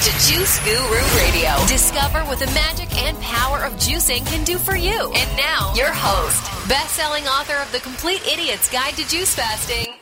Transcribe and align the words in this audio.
to 0.00 0.10
Juice 0.12 0.58
Guru 0.64 1.02
Radio. 1.20 1.50
Discover 1.68 2.20
what 2.20 2.38
the 2.38 2.46
magic 2.46 2.90
and 2.96 3.20
power 3.20 3.62
of 3.64 3.74
juicing 3.74 4.24
can 4.26 4.42
do 4.44 4.56
for 4.56 4.74
you. 4.74 5.12
And 5.14 5.36
now, 5.36 5.74
your 5.74 5.92
host, 5.92 6.42
best-selling 6.70 7.24
author 7.28 7.56
of 7.56 7.70
The 7.70 7.80
Complete 7.80 8.26
Idiot's 8.26 8.70
Guide 8.70 8.94
to 8.94 9.06
Juice 9.06 9.34
Fasting, 9.34 9.92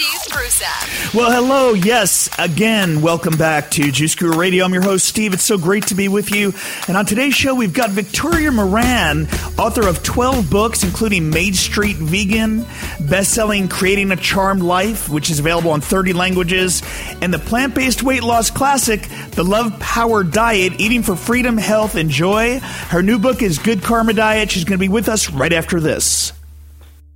Steve 0.00 0.32
Prussack. 0.32 1.14
Well, 1.14 1.30
hello. 1.30 1.74
Yes, 1.74 2.30
again, 2.38 3.02
welcome 3.02 3.36
back 3.36 3.70
to 3.72 3.92
Juice 3.92 4.14
Guru 4.14 4.34
Radio. 4.34 4.64
I'm 4.64 4.72
your 4.72 4.82
host, 4.82 5.04
Steve. 5.04 5.34
It's 5.34 5.44
so 5.44 5.58
great 5.58 5.88
to 5.88 5.94
be 5.94 6.08
with 6.08 6.34
you. 6.34 6.54
And 6.88 6.96
on 6.96 7.04
today's 7.04 7.34
show, 7.34 7.54
we've 7.54 7.74
got 7.74 7.90
Victoria 7.90 8.50
Moran, 8.50 9.26
author 9.58 9.86
of 9.86 10.02
12 10.02 10.48
books, 10.48 10.84
including 10.84 11.28
Main 11.28 11.52
Street 11.52 11.96
Vegan, 11.96 12.64
best-selling 13.10 13.68
Creating 13.68 14.10
a 14.10 14.16
Charmed 14.16 14.62
Life, 14.62 15.10
which 15.10 15.28
is 15.28 15.38
available 15.38 15.74
in 15.74 15.82
30 15.82 16.14
languages, 16.14 16.82
and 17.20 17.34
the 17.34 17.38
plant-based 17.38 18.02
weight 18.02 18.22
loss 18.22 18.50
classic, 18.50 19.06
The 19.32 19.44
Love 19.44 19.78
Power 19.80 20.24
Diet, 20.24 20.80
Eating 20.80 21.02
for 21.02 21.14
Freedom, 21.14 21.58
Health, 21.58 21.94
and 21.94 22.08
Joy. 22.08 22.60
Her 22.60 23.02
new 23.02 23.18
book 23.18 23.42
is 23.42 23.58
Good 23.58 23.82
Karma 23.82 24.14
Diet. 24.14 24.50
She's 24.50 24.64
going 24.64 24.78
to 24.78 24.82
be 24.82 24.88
with 24.88 25.10
us 25.10 25.28
right 25.28 25.52
after 25.52 25.78
this. 25.78 26.32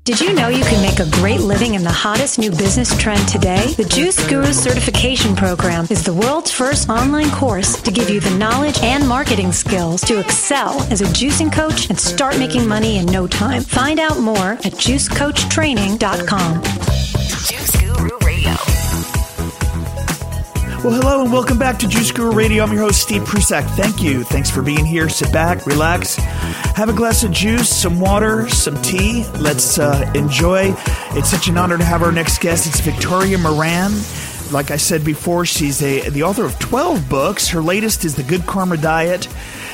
Did 0.04 0.20
you 0.20 0.34
know 0.34 0.48
you 0.48 0.62
can 0.64 0.82
make 0.82 1.00
a 1.00 1.10
great 1.12 1.40
living 1.40 1.72
in 1.72 1.82
the 1.82 1.90
hottest 1.90 2.38
new 2.38 2.50
business 2.50 2.94
trend 2.98 3.26
today? 3.26 3.68
The 3.68 3.86
Juice 3.86 4.22
Guru 4.28 4.52
Certification 4.52 5.34
Program 5.34 5.86
is 5.88 6.04
the 6.04 6.12
world's 6.12 6.50
first 6.50 6.90
online 6.90 7.30
course 7.30 7.80
to 7.80 7.90
give 7.90 8.10
you 8.10 8.20
the 8.20 8.36
knowledge 8.36 8.78
and 8.82 9.08
marketing 9.08 9.50
skills 9.50 10.02
to 10.02 10.20
excel 10.20 10.82
as 10.92 11.00
a 11.00 11.06
juicing 11.06 11.50
coach 11.50 11.88
and 11.88 11.98
start 11.98 12.38
making 12.38 12.68
money 12.68 12.98
in 12.98 13.06
no 13.06 13.26
time. 13.26 13.62
Find 13.62 13.98
out 13.98 14.20
more 14.20 14.52
at 14.52 14.74
juicecoachtraining.com. 14.74 16.62
Juice 17.46 17.76
Guru 17.80 18.18
Radio. 18.26 18.50
Well, 20.84 21.00
hello 21.00 21.22
and 21.22 21.32
welcome 21.32 21.58
back 21.58 21.78
to 21.78 21.88
Juice 21.88 22.12
Guru 22.12 22.32
Radio. 22.32 22.62
I'm 22.62 22.72
your 22.74 22.82
host, 22.82 23.00
Steve 23.00 23.24
Prussack. 23.24 23.64
Thank 23.70 24.02
you. 24.02 24.22
Thanks 24.22 24.50
for 24.50 24.60
being 24.60 24.84
here. 24.84 25.08
Sit 25.08 25.32
back, 25.32 25.64
relax, 25.64 26.18
have 26.74 26.88
a 26.88 26.92
glass 26.92 27.22
of 27.22 27.30
juice, 27.30 27.68
some 27.68 28.00
water, 28.00 28.48
some 28.48 28.80
tea. 28.82 29.24
Let's 29.38 29.78
uh, 29.78 30.10
enjoy. 30.16 30.74
It's 31.12 31.30
such 31.30 31.46
an 31.46 31.56
honor 31.56 31.78
to 31.78 31.84
have 31.84 32.02
our 32.02 32.10
next 32.10 32.40
guest. 32.40 32.66
It's 32.66 32.80
Victoria 32.80 33.38
Moran. 33.38 33.92
Like 34.50 34.72
I 34.72 34.76
said 34.76 35.04
before, 35.04 35.46
she's 35.46 35.80
a, 35.82 36.10
the 36.10 36.24
author 36.24 36.44
of 36.44 36.58
12 36.58 37.08
books. 37.08 37.48
Her 37.48 37.62
latest 37.62 38.04
is 38.04 38.16
The 38.16 38.24
Good 38.24 38.44
Karma 38.44 38.76
Diet. 38.76 39.28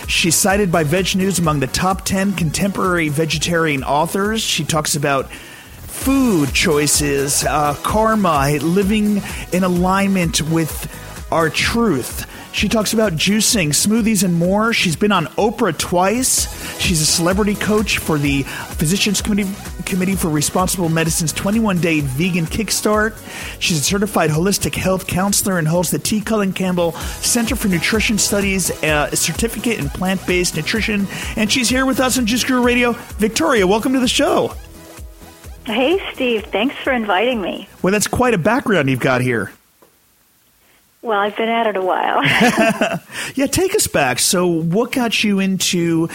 She's 0.08 0.34
cited 0.36 0.70
by 0.70 0.84
Veg 0.84 1.16
News 1.16 1.38
among 1.38 1.60
the 1.60 1.68
top 1.68 2.04
10 2.04 2.34
contemporary 2.34 3.08
vegetarian 3.08 3.82
authors. 3.82 4.42
She 4.42 4.64
talks 4.64 4.94
about 4.94 5.30
food 5.30 6.52
choices, 6.52 7.44
uh, 7.44 7.74
karma, 7.82 8.58
living 8.60 9.22
in 9.52 9.64
alignment 9.64 10.42
with 10.42 10.86
our 11.32 11.48
truth. 11.48 12.26
She 12.52 12.68
talks 12.68 12.92
about 12.92 13.12
juicing, 13.12 13.68
smoothies, 13.68 14.24
and 14.24 14.34
more. 14.34 14.72
She's 14.72 14.96
been 14.96 15.12
on 15.12 15.26
Oprah 15.26 15.76
twice. 15.76 16.80
She's 16.80 17.00
a 17.00 17.06
celebrity 17.06 17.54
coach 17.54 17.98
for 17.98 18.18
the 18.18 18.42
Physicians 18.42 19.22
Committee, 19.22 19.50
Committee 19.84 20.16
for 20.16 20.28
Responsible 20.28 20.88
Medicine's 20.88 21.32
21 21.32 21.80
Day 21.80 22.00
Vegan 22.00 22.46
Kickstart. 22.46 23.16
She's 23.60 23.78
a 23.78 23.82
certified 23.82 24.30
holistic 24.30 24.74
health 24.74 25.06
counselor 25.06 25.58
and 25.58 25.68
holds 25.68 25.90
the 25.90 25.98
T. 25.98 26.20
Colin 26.20 26.52
Campbell 26.52 26.92
Center 26.92 27.54
for 27.54 27.68
Nutrition 27.68 28.18
Studies 28.18 28.70
uh, 28.82 29.10
certificate 29.14 29.78
in 29.78 29.88
plant 29.88 30.26
based 30.26 30.56
nutrition. 30.56 31.06
And 31.36 31.50
she's 31.50 31.68
here 31.68 31.86
with 31.86 32.00
us 32.00 32.18
on 32.18 32.26
Juice 32.26 32.44
Guru 32.44 32.62
Radio. 32.62 32.92
Victoria, 33.18 33.66
welcome 33.66 33.92
to 33.92 34.00
the 34.00 34.08
show. 34.08 34.54
Hey, 35.66 36.02
Steve. 36.14 36.44
Thanks 36.46 36.74
for 36.76 36.92
inviting 36.92 37.40
me. 37.40 37.68
Well, 37.82 37.92
that's 37.92 38.08
quite 38.08 38.34
a 38.34 38.38
background 38.38 38.90
you've 38.90 38.98
got 38.98 39.20
here. 39.20 39.52
Well, 41.02 41.18
I've 41.18 41.36
been 41.36 41.48
at 41.48 41.66
it 41.66 41.76
a 41.76 41.82
while. 41.82 42.22
Yeah, 43.34 43.46
take 43.46 43.74
us 43.74 43.86
back. 43.86 44.18
So, 44.18 44.46
what 44.46 44.92
got 44.92 45.22
you 45.22 45.38
into 45.38 46.08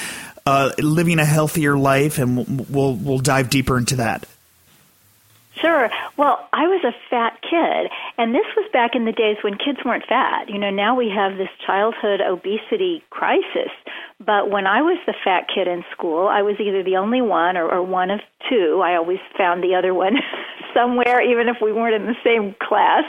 uh, 0.46 0.72
living 0.80 1.18
a 1.20 1.26
healthier 1.26 1.78
life, 1.78 2.18
and 2.18 2.70
we'll, 2.70 2.94
we'll 2.94 3.20
dive 3.20 3.50
deeper 3.50 3.78
into 3.78 3.96
that. 3.98 4.28
sure. 5.62 5.90
Well, 6.18 6.48
I 6.54 6.68
was 6.68 6.84
a 6.84 6.94
fat 7.10 7.40
kid, 7.42 7.92
and 8.18 8.36
this 8.36 8.46
was 8.56 8.70
back 8.72 8.96
in 8.96 9.06
the 9.06 9.12
days 9.12 9.38
when 9.44 9.58
kids 9.58 9.80
weren't 9.86 10.06
fat. 10.08 10.50
You 10.50 10.60
know, 10.60 10.70
now 10.70 10.96
we 10.96 11.10
have 11.10 11.38
this 11.38 11.50
childhood 11.66 12.22
obesity 12.22 13.04
crisis. 13.10 13.72
But 14.24 14.50
when 14.50 14.68
I 14.68 14.82
was 14.82 14.98
the 15.06 15.16
fat 15.24 15.48
kid 15.54 15.68
in 15.68 15.84
school, 15.92 16.28
I 16.28 16.42
was 16.42 16.56
either 16.60 16.84
the 16.84 16.98
only 16.98 17.22
one 17.22 17.58
or, 17.58 17.70
or 17.70 17.82
one 17.84 18.12
of 18.12 18.20
two. 18.50 18.82
I 18.84 18.96
always 18.96 19.20
found 19.38 19.64
the 19.64 19.76
other 19.76 19.94
one 19.94 20.18
somewhere, 20.74 21.22
even 21.22 21.48
if 21.50 21.58
we 21.62 21.72
weren't 21.74 21.96
in 21.96 22.06
the 22.06 22.16
same 22.24 22.56
class. 22.62 23.04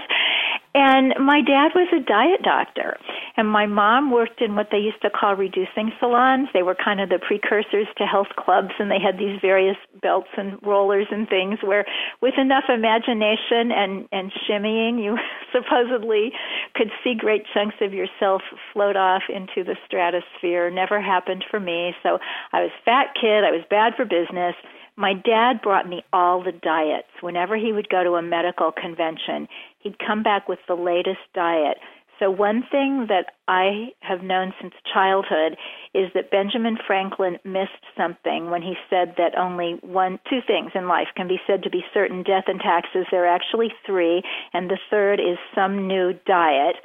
And 0.76 1.14
my 1.24 1.40
dad 1.40 1.72
was 1.74 1.88
a 1.88 2.04
diet 2.04 2.42
doctor, 2.44 2.98
and 3.38 3.48
my 3.48 3.64
mom 3.64 4.10
worked 4.10 4.42
in 4.42 4.56
what 4.56 4.68
they 4.70 4.76
used 4.76 5.00
to 5.00 5.08
call 5.08 5.34
reducing 5.34 5.90
salons. 5.98 6.48
They 6.52 6.62
were 6.62 6.76
kind 6.76 7.00
of 7.00 7.08
the 7.08 7.18
precursors 7.18 7.88
to 7.96 8.04
health 8.04 8.36
clubs, 8.36 8.76
and 8.78 8.90
they 8.90 9.00
had 9.00 9.16
these 9.16 9.40
various 9.40 9.78
belts 10.02 10.28
and 10.36 10.60
rollers 10.62 11.06
and 11.10 11.26
things 11.30 11.60
where, 11.64 11.86
with 12.20 12.34
enough 12.36 12.64
imagination 12.68 13.72
and, 13.72 14.06
and 14.12 14.30
shimmying, 14.44 15.02
you 15.02 15.16
supposedly 15.50 16.32
could 16.74 16.92
see 17.02 17.14
great 17.16 17.44
chunks 17.54 17.76
of 17.80 17.94
yourself 17.94 18.42
float 18.74 18.96
off 18.96 19.22
into 19.32 19.64
the 19.64 19.80
stratosphere. 19.86 20.68
Never 20.68 21.00
happened 21.00 21.42
for 21.50 21.58
me. 21.58 21.94
So 22.02 22.18
I 22.52 22.60
was 22.60 22.70
fat 22.84 23.16
kid, 23.18 23.48
I 23.48 23.50
was 23.50 23.64
bad 23.70 23.94
for 23.96 24.04
business 24.04 24.54
my 24.96 25.12
dad 25.12 25.60
brought 25.62 25.88
me 25.88 26.02
all 26.12 26.42
the 26.42 26.52
diets. 26.52 27.08
Whenever 27.20 27.56
he 27.56 27.72
would 27.72 27.88
go 27.88 28.02
to 28.02 28.14
a 28.14 28.22
medical 28.22 28.72
convention, 28.72 29.48
he'd 29.80 29.98
come 29.98 30.22
back 30.22 30.48
with 30.48 30.58
the 30.66 30.74
latest 30.74 31.20
diet. 31.34 31.78
So, 32.18 32.30
one 32.30 32.64
thing 32.70 33.06
that 33.08 33.34
I 33.46 33.92
have 34.00 34.22
known 34.22 34.54
since 34.60 34.72
childhood 34.92 35.58
is 35.92 36.08
that 36.14 36.30
Benjamin 36.30 36.78
Franklin 36.86 37.38
missed 37.44 37.84
something 37.94 38.50
when 38.50 38.62
he 38.62 38.74
said 38.88 39.14
that 39.18 39.36
only 39.36 39.72
one, 39.82 40.18
two 40.28 40.40
things 40.46 40.70
in 40.74 40.88
life 40.88 41.08
can 41.14 41.28
be 41.28 41.38
said 41.46 41.62
to 41.64 41.70
be 41.70 41.84
certain 41.92 42.22
death 42.22 42.44
and 42.46 42.58
taxes. 42.58 43.04
There 43.10 43.24
are 43.24 43.34
actually 43.34 43.68
three, 43.84 44.22
and 44.54 44.70
the 44.70 44.78
third 44.88 45.20
is 45.20 45.36
some 45.54 45.86
new 45.86 46.14
diet. 46.26 46.76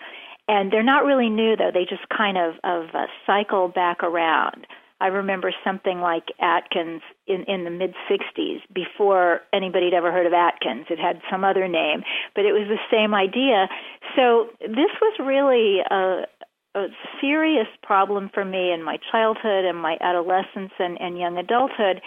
And 0.49 0.69
they're 0.69 0.83
not 0.83 1.05
really 1.05 1.29
new, 1.29 1.55
though, 1.55 1.71
they 1.73 1.85
just 1.85 2.09
kind 2.09 2.37
of, 2.37 2.55
of 2.65 2.93
uh, 2.93 3.05
cycle 3.25 3.69
back 3.69 4.03
around. 4.03 4.67
I 5.01 5.07
remember 5.07 5.51
something 5.63 5.99
like 5.99 6.25
Atkins 6.39 7.01
in, 7.25 7.43
in 7.47 7.63
the 7.63 7.71
mid 7.71 7.95
60s 8.09 8.59
before 8.71 9.41
anybody 9.51 9.85
had 9.85 9.95
ever 9.95 10.11
heard 10.11 10.27
of 10.27 10.33
Atkins. 10.33 10.85
It 10.91 10.99
had 10.99 11.21
some 11.29 11.43
other 11.43 11.67
name, 11.67 12.03
but 12.35 12.45
it 12.45 12.53
was 12.53 12.67
the 12.69 12.77
same 12.91 13.15
idea. 13.15 13.67
So 14.15 14.49
this 14.61 14.93
was 15.01 15.17
really 15.19 15.79
a, 15.89 16.79
a 16.79 16.87
serious 17.19 17.67
problem 17.81 18.29
for 18.31 18.45
me 18.45 18.71
in 18.71 18.83
my 18.83 18.97
childhood 19.11 19.65
and 19.65 19.77
my 19.77 19.97
adolescence 20.01 20.71
and, 20.77 21.01
and 21.01 21.17
young 21.17 21.35
adulthood. 21.35 21.99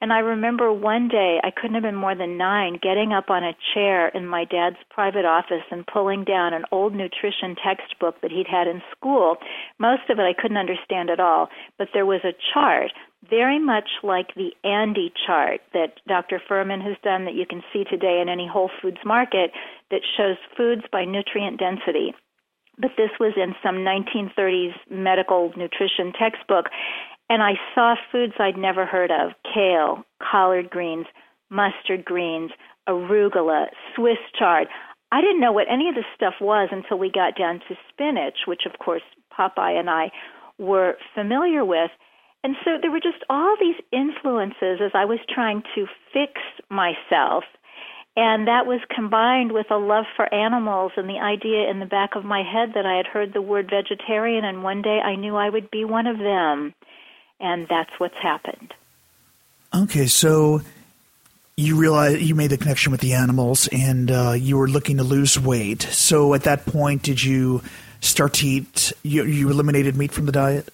And 0.00 0.14
I 0.14 0.20
remember 0.20 0.72
one 0.72 1.08
day, 1.08 1.40
I 1.44 1.50
couldn't 1.50 1.74
have 1.74 1.82
been 1.82 1.94
more 1.94 2.14
than 2.14 2.38
nine, 2.38 2.78
getting 2.82 3.12
up 3.12 3.28
on 3.28 3.44
a 3.44 3.56
chair 3.74 4.08
in 4.08 4.26
my 4.26 4.44
dad's 4.44 4.78
private 4.88 5.26
office 5.26 5.64
and 5.70 5.86
pulling 5.86 6.24
down 6.24 6.54
an 6.54 6.64
old 6.72 6.94
nutrition 6.94 7.54
textbook 7.62 8.18
that 8.22 8.30
he'd 8.30 8.46
had 8.46 8.66
in 8.66 8.80
school. 8.96 9.36
Most 9.78 10.08
of 10.08 10.18
it 10.18 10.22
I 10.22 10.32
couldn't 10.40 10.56
understand 10.56 11.10
at 11.10 11.20
all, 11.20 11.48
but 11.76 11.88
there 11.92 12.06
was 12.06 12.22
a 12.24 12.32
chart 12.54 12.92
very 13.28 13.58
much 13.58 13.90
like 14.02 14.34
the 14.34 14.52
ANDI 14.64 15.12
chart 15.26 15.60
that 15.74 16.00
Dr. 16.08 16.40
Fuhrman 16.48 16.82
has 16.82 16.96
done 17.04 17.26
that 17.26 17.34
you 17.34 17.44
can 17.44 17.62
see 17.70 17.84
today 17.84 18.20
in 18.22 18.30
any 18.30 18.48
Whole 18.48 18.70
Foods 18.80 19.04
market 19.04 19.50
that 19.90 20.00
shows 20.16 20.38
foods 20.56 20.82
by 20.90 21.04
nutrient 21.04 21.58
density 21.58 22.14
but 22.80 22.92
this 22.96 23.10
was 23.20 23.34
in 23.36 23.54
some 23.62 23.84
1930s 23.84 24.72
medical 24.90 25.52
nutrition 25.56 26.12
textbook 26.18 26.66
and 27.30 27.44
I 27.44 27.52
saw 27.74 27.94
foods 28.10 28.34
I'd 28.40 28.58
never 28.58 28.84
heard 28.84 29.12
of 29.12 29.30
kale, 29.54 30.04
collard 30.20 30.68
greens, 30.68 31.06
mustard 31.48 32.04
greens, 32.04 32.50
arugula, 32.88 33.66
Swiss 33.94 34.18
chard. 34.36 34.66
I 35.12 35.20
didn't 35.20 35.40
know 35.40 35.52
what 35.52 35.70
any 35.70 35.88
of 35.88 35.94
this 35.94 36.04
stuff 36.14 36.34
was 36.40 36.68
until 36.72 36.98
we 36.98 37.10
got 37.10 37.38
down 37.38 37.60
to 37.68 37.76
spinach, 37.88 38.46
which 38.46 38.62
of 38.66 38.78
course 38.84 39.02
Popeye 39.32 39.78
and 39.78 39.88
I 39.88 40.10
were 40.58 40.96
familiar 41.14 41.64
with. 41.64 41.92
And 42.42 42.56
so 42.64 42.72
there 42.80 42.90
were 42.90 43.00
just 43.00 43.24
all 43.30 43.56
these 43.60 43.76
influences 43.92 44.80
as 44.84 44.90
I 44.94 45.04
was 45.04 45.20
trying 45.32 45.62
to 45.76 45.86
fix 46.12 46.32
myself. 46.68 47.44
And 48.16 48.48
that 48.48 48.66
was 48.66 48.80
combined 48.92 49.52
with 49.52 49.70
a 49.70 49.76
love 49.76 50.04
for 50.16 50.32
animals 50.34 50.92
and 50.96 51.08
the 51.08 51.20
idea 51.22 51.70
in 51.70 51.78
the 51.78 51.86
back 51.86 52.16
of 52.16 52.24
my 52.24 52.42
head 52.42 52.70
that 52.74 52.86
I 52.86 52.96
had 52.96 53.06
heard 53.06 53.32
the 53.32 53.42
word 53.42 53.70
vegetarian, 53.70 54.44
and 54.44 54.64
one 54.64 54.82
day 54.82 54.98
I 54.98 55.14
knew 55.14 55.36
I 55.36 55.48
would 55.48 55.70
be 55.70 55.84
one 55.84 56.08
of 56.08 56.18
them 56.18 56.74
and 57.40 57.66
that's 57.68 57.90
what's 57.98 58.16
happened. 58.16 58.74
Okay, 59.74 60.06
so 60.06 60.62
you 61.56 61.76
realize 61.76 62.22
you 62.22 62.34
made 62.34 62.50
the 62.50 62.58
connection 62.58 62.92
with 62.92 63.00
the 63.00 63.12
animals, 63.12 63.68
and 63.68 64.10
uh, 64.10 64.32
you 64.32 64.56
were 64.56 64.68
looking 64.68 64.96
to 64.96 65.04
lose 65.04 65.38
weight. 65.38 65.82
So 65.82 66.34
at 66.34 66.44
that 66.44 66.66
point, 66.66 67.02
did 67.02 67.22
you 67.22 67.62
start 68.00 68.34
to 68.34 68.46
eat? 68.46 68.92
You, 69.02 69.24
you 69.24 69.50
eliminated 69.50 69.96
meat 69.96 70.12
from 70.12 70.26
the 70.26 70.32
diet. 70.32 70.68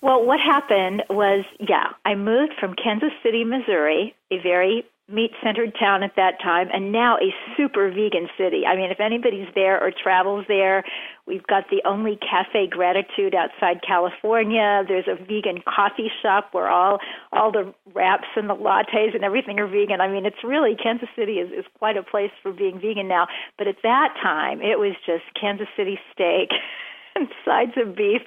Well, 0.00 0.24
what 0.24 0.40
happened 0.40 1.04
was, 1.08 1.44
yeah, 1.60 1.92
I 2.04 2.16
moved 2.16 2.54
from 2.58 2.74
Kansas 2.74 3.12
City, 3.22 3.44
Missouri, 3.44 4.14
a 4.32 4.38
very 4.38 4.84
meat 5.08 5.32
centered 5.42 5.72
town 5.78 6.02
at 6.02 6.14
that 6.16 6.40
time 6.42 6.68
and 6.72 6.92
now 6.92 7.16
a 7.16 7.34
super 7.56 7.90
vegan 7.90 8.28
city. 8.38 8.62
I 8.66 8.76
mean, 8.76 8.90
if 8.90 9.00
anybody's 9.00 9.48
there 9.54 9.82
or 9.82 9.90
travels 9.90 10.44
there, 10.48 10.84
we've 11.26 11.46
got 11.46 11.64
the 11.70 11.82
only 11.84 12.18
Cafe 12.18 12.68
Gratitude 12.68 13.34
outside 13.34 13.80
California. 13.86 14.84
There's 14.86 15.08
a 15.08 15.16
vegan 15.16 15.62
coffee 15.66 16.10
shop 16.22 16.48
where 16.52 16.68
all 16.68 16.98
all 17.32 17.50
the 17.50 17.74
wraps 17.94 18.28
and 18.36 18.48
the 18.48 18.54
lattes 18.54 19.14
and 19.14 19.24
everything 19.24 19.58
are 19.58 19.66
vegan. 19.66 20.00
I 20.00 20.08
mean, 20.08 20.24
it's 20.24 20.44
really 20.44 20.76
Kansas 20.80 21.08
City 21.16 21.34
is, 21.34 21.50
is 21.50 21.64
quite 21.78 21.96
a 21.96 22.02
place 22.02 22.30
for 22.42 22.52
being 22.52 22.80
vegan 22.80 23.08
now. 23.08 23.26
But 23.58 23.66
at 23.66 23.76
that 23.82 24.14
time, 24.22 24.60
it 24.62 24.78
was 24.78 24.94
just 25.04 25.24
Kansas 25.38 25.68
City 25.76 25.98
steak. 26.12 26.50
and 27.14 27.28
sides 27.44 27.72
of 27.76 27.96
beef. 27.96 28.22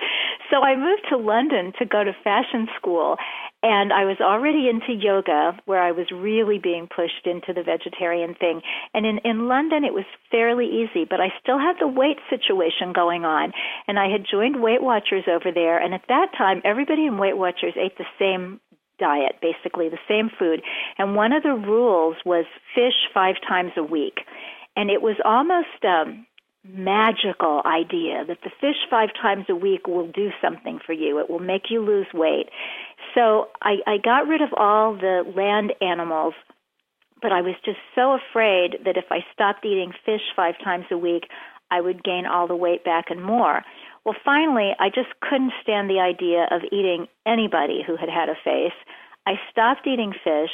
So 0.49 0.61
I 0.61 0.75
moved 0.75 1.03
to 1.09 1.17
London 1.17 1.73
to 1.79 1.85
go 1.85 2.03
to 2.03 2.13
fashion 2.23 2.67
school, 2.77 3.17
and 3.65 3.91
I 3.91 4.05
was 4.05 4.17
already 4.21 4.69
into 4.69 4.93
yoga, 4.93 5.57
where 5.65 5.81
I 5.81 5.91
was 5.91 6.05
really 6.13 6.59
being 6.59 6.87
pushed 6.87 7.25
into 7.25 7.51
the 7.51 7.63
vegetarian 7.63 8.35
thing. 8.35 8.61
And 8.93 9.07
in, 9.07 9.17
in 9.25 9.47
London, 9.47 9.83
it 9.83 9.91
was 9.91 10.05
fairly 10.29 10.67
easy, 10.67 11.03
but 11.09 11.19
I 11.19 11.33
still 11.41 11.57
had 11.57 11.77
the 11.79 11.87
weight 11.87 12.19
situation 12.29 12.93
going 12.93 13.25
on. 13.25 13.53
And 13.87 13.97
I 13.97 14.07
had 14.07 14.21
joined 14.29 14.61
Weight 14.61 14.83
Watchers 14.83 15.23
over 15.27 15.51
there, 15.51 15.81
and 15.81 15.95
at 15.95 16.05
that 16.09 16.27
time, 16.37 16.61
everybody 16.63 17.07
in 17.07 17.17
Weight 17.17 17.37
Watchers 17.37 17.73
ate 17.75 17.97
the 17.97 18.05
same 18.19 18.61
diet, 18.99 19.41
basically 19.41 19.89
the 19.89 19.97
same 20.07 20.29
food. 20.37 20.61
And 20.99 21.15
one 21.15 21.33
of 21.33 21.41
the 21.41 21.57
rules 21.57 22.17
was 22.23 22.45
fish 22.75 23.09
five 23.15 23.35
times 23.49 23.71
a 23.77 23.83
week. 23.83 24.19
And 24.75 24.91
it 24.91 25.01
was 25.01 25.15
almost 25.25 25.81
um, 25.83 26.27
magical 26.73 27.61
idea 27.65 28.25
that 28.27 28.39
the 28.43 28.51
fish 28.59 28.77
five 28.89 29.09
times 29.21 29.45
a 29.49 29.55
week 29.55 29.87
will 29.87 30.07
do 30.07 30.29
something 30.41 30.79
for 30.85 30.93
you. 30.93 31.19
It 31.19 31.29
will 31.29 31.39
make 31.39 31.69
you 31.69 31.81
lose 31.81 32.07
weight. 32.13 32.49
So 33.13 33.49
I, 33.61 33.75
I 33.87 33.97
got 34.03 34.27
rid 34.27 34.41
of 34.41 34.49
all 34.57 34.93
the 34.93 35.23
land 35.35 35.73
animals, 35.81 36.33
but 37.21 37.31
I 37.31 37.41
was 37.41 37.55
just 37.63 37.77
so 37.93 38.13
afraid 38.13 38.77
that 38.83 38.97
if 38.97 39.05
I 39.11 39.19
stopped 39.33 39.65
eating 39.65 39.91
fish 40.05 40.21
five 40.35 40.55
times 40.63 40.85
a 40.91 40.97
week, 40.97 41.23
I 41.71 41.81
would 41.81 42.03
gain 42.03 42.25
all 42.25 42.47
the 42.47 42.55
weight 42.55 42.83
back 42.83 43.05
and 43.09 43.23
more. 43.23 43.63
Well, 44.05 44.15
finally, 44.23 44.71
I 44.79 44.89
just 44.89 45.19
couldn't 45.21 45.53
stand 45.63 45.89
the 45.89 45.99
idea 45.99 46.47
of 46.51 46.61
eating 46.71 47.07
anybody 47.25 47.81
who 47.85 47.95
had 47.95 48.09
had 48.09 48.29
a 48.29 48.35
face. 48.43 48.77
I 49.25 49.33
stopped 49.49 49.87
eating 49.87 50.13
fish, 50.23 50.51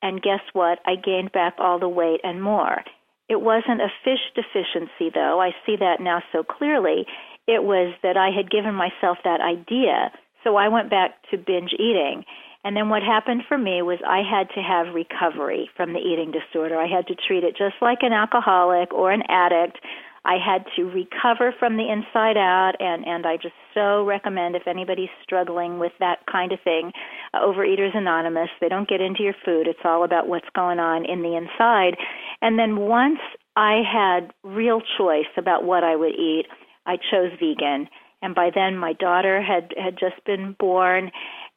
and 0.00 0.22
guess 0.22 0.40
what? 0.52 0.78
I 0.86 0.94
gained 0.94 1.32
back 1.32 1.54
all 1.58 1.80
the 1.80 1.88
weight 1.88 2.20
and 2.22 2.42
more. 2.42 2.82
It 3.28 3.40
wasn't 3.40 3.80
a 3.80 3.92
fish 4.04 4.20
deficiency, 4.34 5.10
though. 5.14 5.40
I 5.40 5.50
see 5.64 5.76
that 5.76 6.00
now 6.00 6.22
so 6.32 6.42
clearly. 6.42 7.06
It 7.46 7.64
was 7.64 7.94
that 8.02 8.16
I 8.16 8.30
had 8.30 8.50
given 8.50 8.74
myself 8.74 9.18
that 9.24 9.40
idea. 9.40 10.12
So 10.42 10.56
I 10.56 10.68
went 10.68 10.90
back 10.90 11.12
to 11.30 11.38
binge 11.38 11.72
eating. 11.72 12.24
And 12.64 12.76
then 12.76 12.88
what 12.88 13.02
happened 13.02 13.42
for 13.46 13.58
me 13.58 13.82
was 13.82 13.98
I 14.06 14.22
had 14.22 14.48
to 14.54 14.62
have 14.62 14.94
recovery 14.94 15.68
from 15.76 15.92
the 15.92 16.00
eating 16.00 16.32
disorder. 16.32 16.78
I 16.78 16.86
had 16.86 17.06
to 17.08 17.14
treat 17.14 17.44
it 17.44 17.56
just 17.56 17.76
like 17.82 17.98
an 18.00 18.12
alcoholic 18.12 18.92
or 18.92 19.12
an 19.12 19.22
addict. 19.28 19.78
I 20.24 20.36
had 20.44 20.64
to 20.76 20.84
recover 20.84 21.54
from 21.58 21.76
the 21.76 21.90
inside 21.90 22.38
out, 22.38 22.72
and, 22.80 23.06
and 23.06 23.26
I 23.26 23.36
just 23.36 23.54
so 23.74 24.04
recommend 24.04 24.56
if 24.56 24.66
anybody's 24.66 25.10
struggling 25.22 25.78
with 25.78 25.92
that 26.00 26.20
kind 26.30 26.50
of 26.52 26.60
thing, 26.64 26.92
uh, 27.34 27.40
Overeaters 27.40 27.94
Anonymous, 27.94 28.48
they 28.60 28.68
don't 28.68 28.88
get 28.88 29.02
into 29.02 29.22
your 29.22 29.34
food. 29.44 29.66
It's 29.66 29.84
all 29.84 30.02
about 30.02 30.26
what's 30.26 30.48
going 30.54 30.78
on 30.78 31.04
in 31.04 31.22
the 31.22 31.36
inside. 31.36 31.96
And 32.40 32.58
then 32.58 32.78
once 32.78 33.20
I 33.56 33.82
had 33.84 34.32
real 34.42 34.80
choice 34.96 35.30
about 35.36 35.64
what 35.64 35.84
I 35.84 35.94
would 35.94 36.14
eat, 36.14 36.46
I 36.86 36.96
chose 36.96 37.32
vegan. 37.38 37.88
And 38.22 38.34
by 38.34 38.50
then, 38.54 38.78
my 38.78 38.94
daughter 38.94 39.42
had 39.42 39.74
had 39.76 39.98
just 39.98 40.24
been 40.24 40.56
born, 40.58 41.10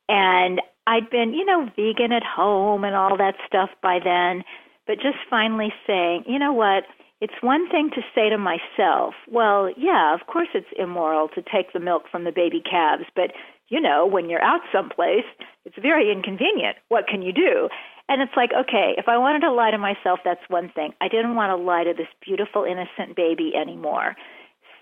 and 0.09 0.61
I'd 0.85 1.09
been, 1.09 1.33
you 1.33 1.45
know, 1.45 1.69
vegan 1.75 2.11
at 2.11 2.23
home 2.23 2.83
and 2.83 2.95
all 2.95 3.15
that 3.17 3.35
stuff 3.47 3.69
by 3.81 3.99
then. 4.03 4.43
But 4.85 4.95
just 4.95 5.17
finally 5.29 5.73
saying, 5.85 6.25
you 6.27 6.39
know 6.39 6.53
what? 6.53 6.83
It's 7.19 7.41
one 7.41 7.69
thing 7.69 7.89
to 7.95 8.01
say 8.13 8.29
to 8.29 8.37
myself, 8.37 9.15
well, 9.29 9.69
yeah, 9.75 10.13
of 10.13 10.27
course 10.27 10.49
it's 10.53 10.67
immoral 10.77 11.29
to 11.29 11.41
take 11.41 11.73
the 11.73 11.79
milk 11.79 12.03
from 12.11 12.23
the 12.23 12.31
baby 12.31 12.61
calves, 12.61 13.05
but 13.15 13.31
you 13.69 13.81
know, 13.81 14.05
when 14.05 14.29
you're 14.29 14.43
out 14.43 14.61
someplace, 14.71 15.25
it's 15.65 15.75
very 15.81 16.11
inconvenient. 16.11 16.77
What 16.87 17.07
can 17.07 17.21
you 17.21 17.33
do? 17.33 17.67
And 18.07 18.21
it's 18.21 18.31
like, 18.37 18.51
okay, 18.57 18.93
if 18.97 19.09
I 19.09 19.17
wanted 19.17 19.41
to 19.41 19.51
lie 19.51 19.71
to 19.71 19.77
myself, 19.77 20.19
that's 20.23 20.47
one 20.47 20.71
thing. 20.73 20.93
I 21.01 21.09
didn't 21.09 21.35
want 21.35 21.49
to 21.49 21.61
lie 21.61 21.83
to 21.83 21.93
this 21.93 22.07
beautiful, 22.25 22.63
innocent 22.63 23.17
baby 23.17 23.51
anymore. 23.59 24.15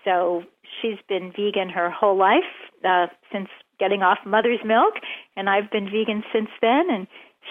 So 0.04 0.44
she's 0.80 0.98
been 1.08 1.32
vegan 1.36 1.68
her 1.70 1.90
whole 1.90 2.16
life 2.16 2.46
uh, 2.84 3.06
since 3.32 3.48
getting 3.80 4.02
off 4.02 4.18
mother's 4.24 4.60
milk, 4.64 4.94
and 5.36 5.50
I've 5.50 5.70
been 5.70 5.86
vegan 5.86 6.22
since 6.32 6.48
then. 6.62 6.86
And 6.88 7.08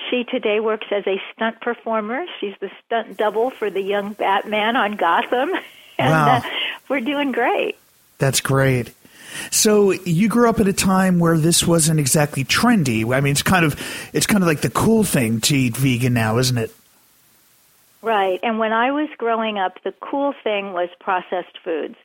she 0.09 0.23
today 0.23 0.59
works 0.59 0.87
as 0.91 1.05
a 1.07 1.21
stunt 1.33 1.61
performer. 1.61 2.25
She's 2.39 2.55
the 2.59 2.69
stunt 2.85 3.17
double 3.17 3.49
for 3.49 3.69
the 3.69 3.81
young 3.81 4.13
Batman 4.13 4.75
on 4.75 4.93
Gotham. 4.93 5.51
And 5.97 6.11
wow. 6.11 6.41
Uh, 6.43 6.49
we're 6.89 6.99
doing 6.99 7.31
great. 7.31 7.77
That's 8.17 8.41
great. 8.41 8.93
So 9.49 9.91
you 9.91 10.27
grew 10.27 10.49
up 10.49 10.59
at 10.59 10.67
a 10.67 10.73
time 10.73 11.19
where 11.19 11.37
this 11.37 11.65
wasn't 11.65 12.01
exactly 12.01 12.43
trendy. 12.43 13.15
I 13.15 13.21
mean, 13.21 13.31
it's 13.31 13.43
kind 13.43 13.63
of 13.63 13.79
it's 14.11 14.27
kind 14.27 14.43
of 14.43 14.47
like 14.47 14.59
the 14.59 14.69
cool 14.69 15.05
thing 15.05 15.39
to 15.39 15.55
eat 15.55 15.77
vegan 15.77 16.13
now, 16.13 16.37
isn't 16.37 16.57
it? 16.57 16.75
Right. 18.01 18.41
And 18.43 18.59
when 18.59 18.73
I 18.73 18.91
was 18.91 19.07
growing 19.17 19.57
up, 19.57 19.81
the 19.83 19.93
cool 20.01 20.33
thing 20.43 20.73
was 20.73 20.89
processed 20.99 21.57
foods 21.63 21.95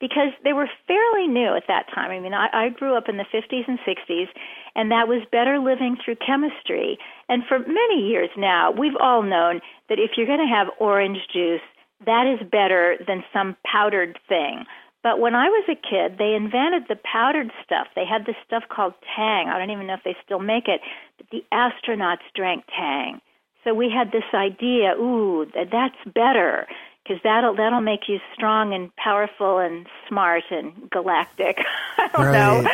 because 0.00 0.32
they 0.44 0.52
were 0.52 0.68
fairly 0.86 1.26
new 1.26 1.56
at 1.56 1.64
that 1.68 1.86
time. 1.94 2.10
I 2.10 2.20
mean, 2.20 2.34
I, 2.34 2.48
I 2.52 2.68
grew 2.68 2.96
up 2.96 3.08
in 3.08 3.16
the 3.16 3.24
50s 3.32 3.64
and 3.66 3.78
60s, 3.80 4.28
and 4.74 4.90
that 4.90 5.08
was 5.08 5.26
better 5.32 5.58
living 5.58 5.96
through 6.04 6.16
chemistry. 6.24 6.98
And 7.28 7.42
for 7.48 7.58
many 7.58 8.06
years 8.06 8.28
now, 8.36 8.70
we've 8.70 8.96
all 9.00 9.22
known 9.22 9.60
that 9.88 9.98
if 9.98 10.12
you're 10.16 10.26
going 10.26 10.46
to 10.46 10.54
have 10.54 10.68
orange 10.78 11.18
juice, 11.32 11.64
that 12.04 12.26
is 12.26 12.46
better 12.50 12.96
than 13.06 13.24
some 13.32 13.56
powdered 13.64 14.18
thing. 14.28 14.64
But 15.02 15.20
when 15.20 15.34
I 15.34 15.48
was 15.48 15.64
a 15.68 15.76
kid, 15.76 16.18
they 16.18 16.34
invented 16.34 16.88
the 16.88 17.00
powdered 17.10 17.52
stuff. 17.64 17.86
They 17.94 18.04
had 18.04 18.26
this 18.26 18.36
stuff 18.44 18.64
called 18.68 18.92
Tang. 19.14 19.48
I 19.48 19.56
don't 19.56 19.70
even 19.70 19.86
know 19.86 19.94
if 19.94 20.04
they 20.04 20.16
still 20.24 20.40
make 20.40 20.66
it. 20.66 20.80
But 21.16 21.26
the 21.30 21.44
astronauts 21.54 22.26
drank 22.34 22.64
Tang. 22.76 23.20
So 23.64 23.72
we 23.72 23.90
had 23.90 24.12
this 24.12 24.28
idea, 24.34 24.94
ooh, 24.98 25.46
that's 25.54 26.14
better 26.14 26.66
because 27.06 27.22
that'll 27.22 27.54
that'll 27.54 27.80
make 27.80 28.08
you 28.08 28.18
strong 28.34 28.74
and 28.74 28.94
powerful 28.96 29.58
and 29.58 29.86
smart 30.08 30.44
and 30.50 30.90
galactic. 30.90 31.58
I 31.98 32.08
don't 32.08 32.26
right. 32.26 32.32
know. 32.32 32.70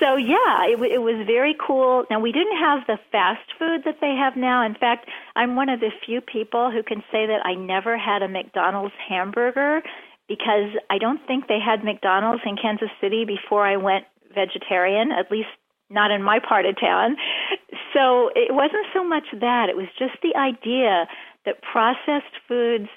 So 0.00 0.16
yeah, 0.16 0.66
it, 0.66 0.80
it 0.92 1.02
was 1.02 1.26
very 1.26 1.54
cool. 1.58 2.04
Now 2.10 2.20
we 2.20 2.32
didn't 2.32 2.58
have 2.58 2.86
the 2.86 2.98
fast 3.12 3.52
food 3.58 3.82
that 3.84 3.98
they 4.00 4.14
have 4.14 4.36
now. 4.36 4.64
In 4.64 4.74
fact, 4.74 5.08
I'm 5.34 5.56
one 5.56 5.68
of 5.68 5.80
the 5.80 5.90
few 6.04 6.20
people 6.20 6.70
who 6.70 6.82
can 6.82 7.02
say 7.10 7.26
that 7.26 7.44
I 7.44 7.54
never 7.54 7.96
had 7.96 8.22
a 8.22 8.28
McDonald's 8.28 8.94
hamburger 9.08 9.82
because 10.28 10.70
I 10.90 10.98
don't 10.98 11.24
think 11.26 11.48
they 11.48 11.60
had 11.60 11.84
McDonald's 11.84 12.42
in 12.44 12.56
Kansas 12.56 12.90
City 13.00 13.24
before 13.24 13.66
I 13.66 13.76
went 13.76 14.04
vegetarian. 14.34 15.12
At 15.12 15.30
least 15.30 15.48
not 15.88 16.10
in 16.10 16.22
my 16.22 16.38
part 16.40 16.66
of 16.66 16.78
town. 16.78 17.16
So 17.94 18.30
it 18.34 18.52
wasn't 18.52 18.86
so 18.92 19.04
much 19.04 19.24
that, 19.40 19.68
it 19.68 19.76
was 19.76 19.86
just 19.98 20.14
the 20.22 20.34
idea 20.36 21.06
that 21.44 21.62
processed 21.62 22.34
foods 22.48 22.88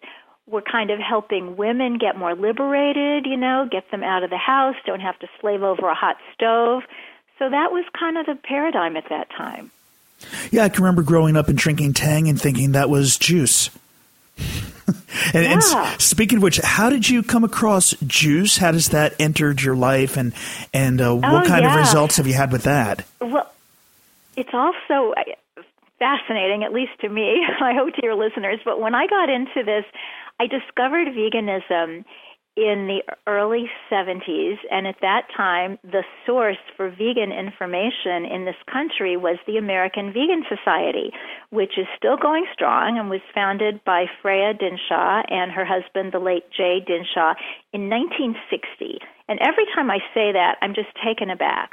we're 0.49 0.61
kind 0.61 0.89
of 0.89 0.99
helping 0.99 1.55
women 1.57 1.97
get 1.97 2.17
more 2.17 2.35
liberated, 2.35 3.25
you 3.25 3.37
know, 3.37 3.67
get 3.71 3.89
them 3.91 4.03
out 4.03 4.23
of 4.23 4.29
the 4.29 4.37
house, 4.37 4.75
don't 4.85 4.99
have 4.99 5.17
to 5.19 5.27
slave 5.39 5.63
over 5.63 5.87
a 5.87 5.95
hot 5.95 6.17
stove. 6.33 6.83
So 7.37 7.49
that 7.49 7.71
was 7.71 7.85
kind 7.97 8.17
of 8.17 8.25
the 8.25 8.35
paradigm 8.35 8.97
at 8.97 9.09
that 9.09 9.29
time. 9.29 9.71
Yeah, 10.51 10.65
I 10.65 10.69
can 10.69 10.83
remember 10.83 11.03
growing 11.03 11.37
up 11.37 11.47
and 11.47 11.57
drinking 11.57 11.93
Tang 11.93 12.27
and 12.27 12.39
thinking 12.39 12.73
that 12.73 12.89
was 12.89 13.17
juice. 13.17 13.69
and, 14.37 14.95
yeah. 15.33 15.93
and, 15.93 16.01
speaking 16.01 16.37
of 16.37 16.43
which, 16.43 16.57
how 16.57 16.89
did 16.89 17.09
you 17.09 17.23
come 17.23 17.43
across 17.43 17.91
juice? 18.05 18.57
How 18.57 18.71
does 18.71 18.89
that 18.89 19.13
entered 19.19 19.61
your 19.61 19.75
life, 19.75 20.17
and 20.17 20.33
and 20.73 21.01
uh, 21.01 21.15
what 21.15 21.45
oh, 21.45 21.47
kind 21.47 21.63
yeah. 21.63 21.73
of 21.73 21.79
results 21.79 22.17
have 22.17 22.27
you 22.27 22.33
had 22.33 22.51
with 22.51 22.63
that? 22.63 23.05
Well, 23.19 23.51
it's 24.35 24.53
also 24.53 25.13
uh, 25.13 25.61
fascinating, 25.99 26.63
at 26.63 26.73
least 26.73 26.93
to 27.01 27.09
me. 27.09 27.45
I 27.61 27.73
hope 27.73 27.93
to 27.95 28.01
your 28.03 28.15
listeners. 28.15 28.59
But 28.63 28.79
when 28.79 28.95
I 28.95 29.07
got 29.07 29.29
into 29.29 29.63
this, 29.63 29.85
I 30.39 30.47
discovered 30.47 31.07
veganism 31.09 32.05
in 32.55 32.87
the 32.87 33.01
early 33.27 33.69
70s, 33.91 34.57
and 34.69 34.87
at 34.87 34.99
that 35.01 35.27
time, 35.35 35.77
the 35.83 36.03
source 36.25 36.57
for 36.75 36.89
vegan 36.89 37.31
information 37.31 38.25
in 38.25 38.43
this 38.43 38.59
country 38.71 39.15
was 39.15 39.37
the 39.47 39.57
American 39.57 40.11
Vegan 40.11 40.43
Society, 40.49 41.11
which 41.51 41.77
is 41.77 41.87
still 41.95 42.17
going 42.17 42.45
strong 42.53 42.97
and 42.97 43.09
was 43.09 43.21
founded 43.33 43.81
by 43.85 44.05
Freya 44.21 44.53
Dinshah 44.53 45.31
and 45.31 45.51
her 45.51 45.63
husband, 45.63 46.11
the 46.11 46.19
late 46.19 46.51
Jay 46.51 46.79
Dinshah, 46.83 47.35
in 47.71 47.89
1960. 47.89 48.99
And 49.29 49.39
every 49.39 49.65
time 49.73 49.89
I 49.89 49.99
say 50.13 50.33
that, 50.33 50.57
I'm 50.61 50.73
just 50.73 50.89
taken 51.03 51.29
aback 51.29 51.71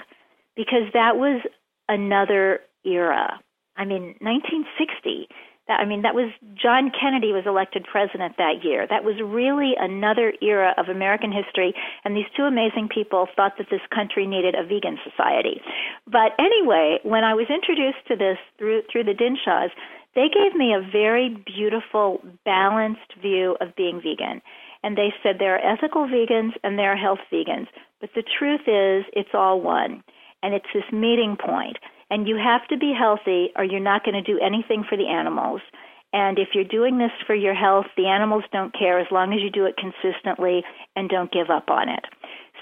because 0.54 0.86
that 0.92 1.16
was 1.16 1.42
another 1.88 2.60
era. 2.84 3.40
I 3.76 3.84
mean, 3.84 4.14
1960 4.20 5.28
that, 5.68 5.80
I 5.80 5.84
mean, 5.84 6.02
that 6.02 6.14
was 6.14 6.30
John 6.54 6.90
Kennedy 6.94 7.32
was 7.32 7.44
elected 7.46 7.84
president 7.90 8.36
that 8.38 8.62
year. 8.62 8.86
That 8.88 9.04
was 9.04 9.16
really 9.18 9.74
another 9.78 10.32
era 10.40 10.74
of 10.78 10.88
American 10.88 11.32
history, 11.32 11.74
and 12.04 12.16
these 12.16 12.30
two 12.36 12.44
amazing 12.44 12.88
people 12.92 13.26
thought 13.34 13.58
that 13.58 13.66
this 13.70 13.82
country 13.94 14.26
needed 14.26 14.54
a 14.54 14.62
vegan 14.62 14.98
society. 15.02 15.60
But 16.06 16.38
anyway, 16.38 16.98
when 17.02 17.24
I 17.24 17.34
was 17.34 17.46
introduced 17.50 18.06
to 18.08 18.16
this 18.16 18.38
through 18.58 18.82
through 18.90 19.04
the 19.04 19.18
Dinshahs, 19.18 19.70
they 20.14 20.28
gave 20.32 20.56
me 20.56 20.72
a 20.72 20.80
very 20.80 21.36
beautiful, 21.44 22.24
balanced 22.44 23.14
view 23.20 23.56
of 23.60 23.76
being 23.76 24.00
vegan. 24.00 24.40
And 24.82 24.96
they 24.96 25.12
said 25.22 25.36
there 25.38 25.56
are 25.56 25.72
ethical 25.72 26.06
vegans 26.06 26.52
and 26.64 26.78
there 26.78 26.92
are 26.92 26.96
health 26.96 27.18
vegans. 27.32 27.66
But 28.00 28.10
the 28.14 28.22
truth 28.38 28.62
is, 28.66 29.04
it's 29.12 29.34
all 29.34 29.60
one. 29.60 30.02
And 30.42 30.54
it's 30.54 30.66
this 30.72 30.90
meeting 30.92 31.36
point. 31.38 31.76
And 32.10 32.28
you 32.28 32.36
have 32.36 32.66
to 32.68 32.76
be 32.76 32.94
healthy 32.96 33.48
or 33.56 33.64
you're 33.64 33.80
not 33.80 34.04
going 34.04 34.14
to 34.14 34.22
do 34.22 34.38
anything 34.40 34.84
for 34.88 34.96
the 34.96 35.08
animals. 35.08 35.60
And 36.12 36.38
if 36.38 36.48
you're 36.54 36.64
doing 36.64 36.98
this 36.98 37.10
for 37.26 37.34
your 37.34 37.54
health, 37.54 37.86
the 37.96 38.06
animals 38.06 38.44
don't 38.52 38.72
care 38.72 38.98
as 38.98 39.06
long 39.10 39.32
as 39.32 39.40
you 39.42 39.50
do 39.50 39.66
it 39.66 39.76
consistently 39.76 40.62
and 40.94 41.10
don't 41.10 41.32
give 41.32 41.50
up 41.50 41.68
on 41.68 41.88
it. 41.88 42.04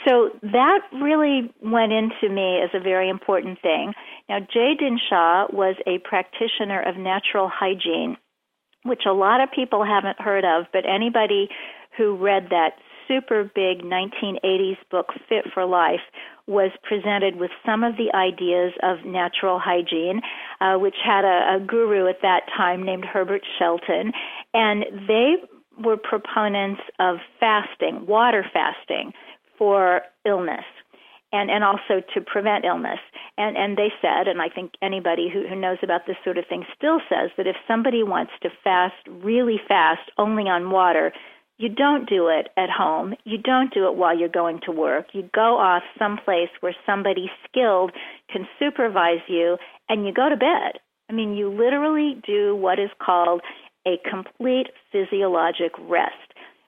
So 0.07 0.31
that 0.43 0.81
really 0.93 1.53
went 1.63 1.93
into 1.93 2.35
me 2.35 2.61
as 2.63 2.71
a 2.75 2.81
very 2.81 3.09
important 3.09 3.61
thing. 3.63 3.93
Now, 4.29 4.41
Jay 4.41 4.75
Dinshah 4.81 5.53
was 5.53 5.77
a 5.87 5.99
practitioner 5.99 6.83
of 6.83 6.97
natural 6.97 7.49
hygiene, 7.53 8.17
which 8.83 9.03
a 9.07 9.13
lot 9.13 9.41
of 9.41 9.51
people 9.55 9.85
haven't 9.85 10.21
heard 10.21 10.45
of, 10.45 10.67
but 10.73 10.85
anybody 10.89 11.49
who 11.97 12.17
read 12.17 12.49
that 12.51 12.73
super 13.09 13.45
big 13.45 13.83
1980s 13.83 14.79
book, 14.91 15.07
Fit 15.29 15.45
for 15.53 15.65
Life, 15.65 16.01
was 16.47 16.71
presented 16.83 17.37
with 17.37 17.51
some 17.65 17.83
of 17.83 17.97
the 17.97 18.15
ideas 18.15 18.73
of 18.83 19.05
natural 19.05 19.59
hygiene, 19.59 20.21
uh, 20.61 20.77
which 20.77 20.97
had 21.05 21.25
a, 21.25 21.57
a 21.57 21.61
guru 21.61 22.09
at 22.09 22.21
that 22.23 22.43
time 22.57 22.85
named 22.85 23.05
Herbert 23.05 23.43
Shelton. 23.59 24.13
And 24.53 24.85
they 25.09 25.37
were 25.83 25.97
proponents 25.97 26.83
of 26.99 27.17
fasting, 27.41 28.07
water 28.07 28.45
fasting, 28.53 29.13
for 29.59 30.03
illness 30.25 30.65
and, 31.35 31.51
and 31.51 31.65
also 31.65 32.01
to 32.15 32.21
prevent 32.21 32.65
illness. 32.65 33.01
And, 33.37 33.57
and 33.57 33.77
they 33.77 33.93
said, 34.01 34.29
and 34.29 34.41
I 34.41 34.49
think 34.49 34.73
anybody 34.81 35.29
who, 35.33 35.47
who 35.49 35.57
knows 35.57 35.79
about 35.83 36.03
this 36.07 36.17
sort 36.23 36.39
of 36.39 36.45
thing 36.49 36.65
still 36.77 37.01
says, 37.09 37.31
that 37.37 37.49
if 37.49 37.57
somebody 37.67 38.05
wants 38.05 38.33
to 38.43 38.51
fast 38.63 38.95
really 39.09 39.61
fast 39.67 40.11
only 40.17 40.45
on 40.45 40.71
water, 40.71 41.13
you 41.57 41.69
don't 41.69 42.09
do 42.09 42.29
it 42.29 42.49
at 42.57 42.69
home. 42.71 43.15
You 43.25 43.39
don't 43.39 43.73
do 43.73 43.87
it 43.87 43.95
while 43.95 44.19
you're 44.19 44.29
going 44.29 44.61
to 44.67 44.73
work. 44.73 45.07
You 45.13 45.29
go 45.35 45.59
off 45.59 45.83
someplace 45.99 46.51
where 46.61 46.75
somebody 46.85 47.31
skilled 47.49 47.93
can 48.31 48.47
supervise 48.59 49.23
you 49.29 49.57
and 49.89 50.05
you 50.07 50.13
go 50.13 50.29
to 50.29 50.37
bed. 50.37 50.81
I 51.09 51.13
mean, 51.13 51.35
you 51.35 51.51
literally 51.51 52.21
do 52.27 52.57
what 52.57 52.79
is 52.79 52.91
called 53.01 53.43
a 53.87 53.99
complete 54.09 54.69
physiologic 54.91 55.73
rest. 55.79 56.15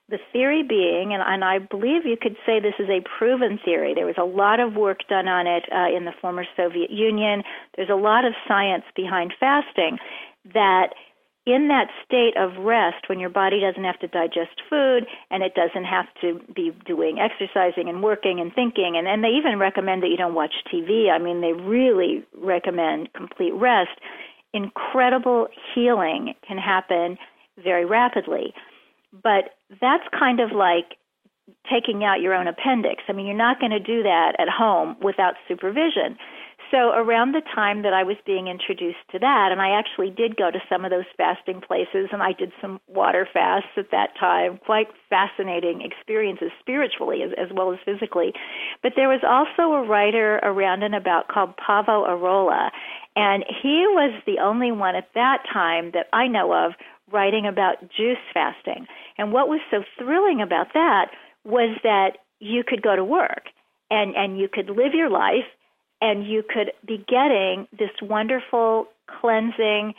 The 0.09 0.19
theory 0.33 0.63
being, 0.63 1.13
and, 1.13 1.23
and 1.27 1.43
I 1.43 1.59
believe 1.59 2.07
you 2.07 2.17
could 2.21 2.37
say 2.47 2.61
this 2.61 2.79
is 2.79 2.89
a 2.89 3.03
proven 3.19 3.59
theory, 3.65 3.93
there 3.93 4.07
was 4.07 4.19
a 4.19 4.25
lot 4.25 4.61
of 4.61 4.75
work 4.75 5.01
done 5.09 5.27
on 5.27 5.49
it 5.49 5.65
uh, 5.73 5.97
in 5.97 6.05
the 6.05 6.13
former 6.21 6.45
Soviet 6.57 6.91
Union. 6.91 7.43
There's 7.77 7.91
a 7.91 7.97
lot 7.97 8.25
of 8.25 8.35
science 8.47 8.85
behind 8.95 9.35
fasting 9.41 9.99
that 10.55 10.91
in 11.47 11.69
that 11.69 11.89
state 12.05 12.37
of 12.37 12.65
rest 12.65 13.09
when 13.09 13.21
your 13.21 13.31
body 13.31 13.61
doesn't 13.61 13.85
have 13.85 13.99
to 14.01 14.09
digest 14.09 14.61
food 14.69 15.07
and 15.31 15.43
it 15.43 15.55
doesn't 15.55 15.85
have 15.85 16.07
to 16.21 16.41
be 16.55 16.73
doing 16.85 17.19
exercising 17.19 17.89
and 17.89 18.03
working 18.03 18.41
and 18.41 18.53
thinking 18.53 18.95
and, 18.97 19.07
and 19.07 19.23
they 19.23 19.29
even 19.29 19.59
recommend 19.59 20.03
that 20.03 20.09
you 20.09 20.17
don't 20.17 20.35
watch 20.35 20.55
TV. 20.73 21.11
I 21.11 21.19
mean 21.19 21.41
they 21.41 21.53
really 21.53 22.25
recommend 22.37 23.13
complete 23.13 23.53
rest. 23.55 24.01
Incredible 24.53 25.47
healing 25.75 26.35
can 26.47 26.59
happen 26.59 27.17
very 27.63 27.85
rapidly. 27.85 28.53
But 29.23 29.57
that's 29.81 30.05
kind 30.19 30.41
of 30.41 30.51
like 30.53 30.99
taking 31.71 32.05
out 32.05 32.21
your 32.21 32.35
own 32.35 32.49
appendix. 32.49 33.05
I 33.09 33.13
mean, 33.13 33.27
you're 33.27 33.37
not 33.37 33.61
going 33.61 33.71
to 33.71 33.81
do 33.81 34.03
that 34.03 34.35
at 34.39 34.49
home 34.49 34.97
without 35.03 35.35
supervision. 35.49 36.19
So 36.71 36.91
around 36.91 37.33
the 37.33 37.43
time 37.55 37.83
that 37.83 37.93
I 37.93 38.03
was 38.03 38.17
being 38.27 38.49
introduced 38.49 39.07
to 39.13 39.19
that, 39.21 39.49
and 39.53 39.61
I 39.61 39.71
actually 39.71 40.11
did 40.11 40.37
go 40.37 40.51
to 40.51 40.59
some 40.69 40.85
of 40.85 40.91
those 40.91 41.07
fasting 41.17 41.61
places, 41.61 42.09
and 42.11 42.23
I 42.23 42.33
did 42.33 42.53
some 42.61 42.81
water 42.89 43.29
fasts 43.33 43.71
at 43.77 43.91
that 43.93 44.11
time, 44.19 44.59
quite 44.65 44.89
fascinating 45.09 45.83
experiences 45.83 46.51
spiritually 46.59 47.23
as, 47.23 47.31
as 47.39 47.55
well 47.55 47.73
as 47.73 47.79
physically. 47.85 48.33
But 48.83 48.93
there 48.97 49.09
was 49.09 49.23
also 49.23 49.75
a 49.75 49.87
writer 49.87 50.41
around 50.43 50.83
and 50.83 50.95
about 50.95 51.29
called 51.29 51.55
Paavo 51.57 52.09
Airola, 52.09 52.71
and 53.15 53.45
he 53.63 53.87
was 53.87 54.13
the 54.27 54.39
only 54.43 54.73
one 54.73 54.97
at 54.97 55.09
that 55.15 55.45
time 55.53 55.93
that 55.95 56.07
I 56.13 56.27
know 56.27 56.53
of 56.53 56.73
writing 57.13 57.47
about 57.47 57.81
juice 57.97 58.19
fasting. 58.35 58.87
And 59.19 59.33
what 59.33 59.49
was 59.49 59.61
so 59.71 59.85
thrilling 59.99 60.43
about 60.43 60.75
that 60.75 61.11
was 61.45 61.79
that 61.85 62.19
you 62.41 62.65
could 62.67 62.83
go 62.83 62.97
to 62.97 63.05
work 63.05 63.45
and, 63.91 64.17
and 64.17 64.39
you 64.39 64.49
could 64.53 64.69
live 64.69 64.93
your 64.93 65.09
life 65.09 65.47
and 66.01 66.27
you 66.27 66.43
could 66.43 66.73
be 66.87 66.99
getting 67.09 67.67
this 67.77 67.91
wonderful 68.03 68.87
cleansing, 69.21 69.95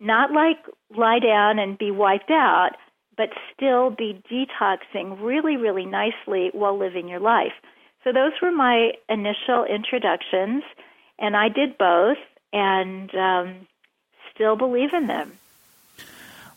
not 0.00 0.32
like 0.32 0.58
lie 0.96 1.18
down 1.18 1.58
and 1.58 1.78
be 1.78 1.90
wiped 1.90 2.30
out, 2.30 2.72
but 3.16 3.30
still 3.54 3.90
be 3.90 4.22
detoxing 4.30 5.22
really, 5.22 5.56
really 5.56 5.86
nicely 5.86 6.50
while 6.52 6.78
living 6.78 7.08
your 7.08 7.20
life. 7.20 7.52
So 8.04 8.12
those 8.12 8.32
were 8.40 8.52
my 8.52 8.92
initial 9.08 9.64
introductions, 9.64 10.62
and 11.18 11.36
I 11.36 11.48
did 11.48 11.78
both 11.78 12.18
and 12.52 13.12
um, 13.14 13.66
still 14.34 14.56
believe 14.56 14.92
in 14.92 15.06
them. 15.06 15.38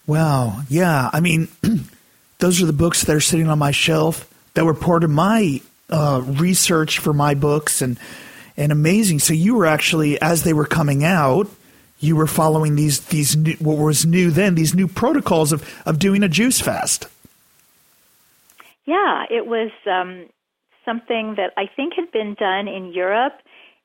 Wow. 0.06 0.62
Yeah. 0.70 1.10
I 1.14 1.20
mean, 1.20 1.48
those 2.40 2.62
are 2.62 2.66
the 2.66 2.74
books 2.74 3.04
that 3.04 3.16
are 3.16 3.22
sitting 3.22 3.48
on 3.48 3.60
my 3.60 3.72
shelf 3.72 4.32
that 4.54 4.66
were 4.66 4.74
part 4.74 5.04
of 5.04 5.10
my 5.10 5.62
uh, 5.90 6.22
research 6.26 7.00
for 7.00 7.14
my 7.14 7.34
books 7.34 7.82
and 7.82 7.98
and 8.60 8.72
amazing. 8.72 9.20
So 9.20 9.34
you 9.34 9.56
were 9.56 9.66
actually, 9.66 10.22
as 10.22 10.44
they 10.44 10.54
were 10.54 10.66
coming 10.66 11.04
out, 11.04 11.48
you 12.00 12.16
were 12.16 12.28
following 12.28 12.76
these 12.76 13.00
these 13.08 13.36
new, 13.36 13.54
what 13.56 13.78
was 13.78 14.06
new 14.06 14.30
then 14.32 14.56
these 14.56 14.76
new 14.76 14.88
protocols 14.88 15.52
of 15.52 15.68
of 15.86 15.98
doing 16.00 16.24
a 16.24 16.30
juice 16.30 16.62
fast. 16.62 17.08
Yeah, 18.86 19.24
it 19.30 19.46
was 19.46 19.72
um, 19.86 20.28
something 20.86 21.36
that 21.36 21.54
I 21.58 21.66
think 21.76 21.94
had 21.96 22.12
been 22.12 22.36
done 22.36 22.68
in 22.68 22.94
Europe 22.94 23.34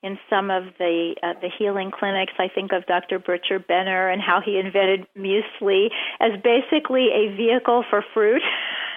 in 0.02 0.18
some 0.30 0.50
of 0.50 0.64
the 0.78 1.14
uh, 1.22 1.34
the 1.40 1.50
healing 1.58 1.90
clinics. 1.90 2.34
I 2.38 2.48
think 2.48 2.72
of 2.72 2.86
Dr. 2.86 3.18
Bircher 3.18 3.64
Benner 3.66 4.08
and 4.08 4.20
how 4.20 4.40
he 4.44 4.58
invented 4.58 5.06
muesli 5.16 5.88
as 6.20 6.32
basically 6.42 7.08
a 7.12 7.34
vehicle 7.36 7.84
for 7.88 8.04
fruit. 8.12 8.42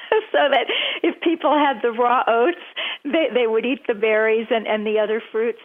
so 0.31 0.49
that 0.49 0.65
if 1.03 1.19
people 1.21 1.53
had 1.57 1.81
the 1.81 1.91
raw 1.91 2.23
oats, 2.27 2.63
they 3.03 3.27
they 3.33 3.47
would 3.47 3.65
eat 3.65 3.85
the 3.87 3.93
berries 3.93 4.47
and 4.49 4.67
and 4.67 4.85
the 4.85 4.99
other 4.99 5.21
fruits 5.31 5.61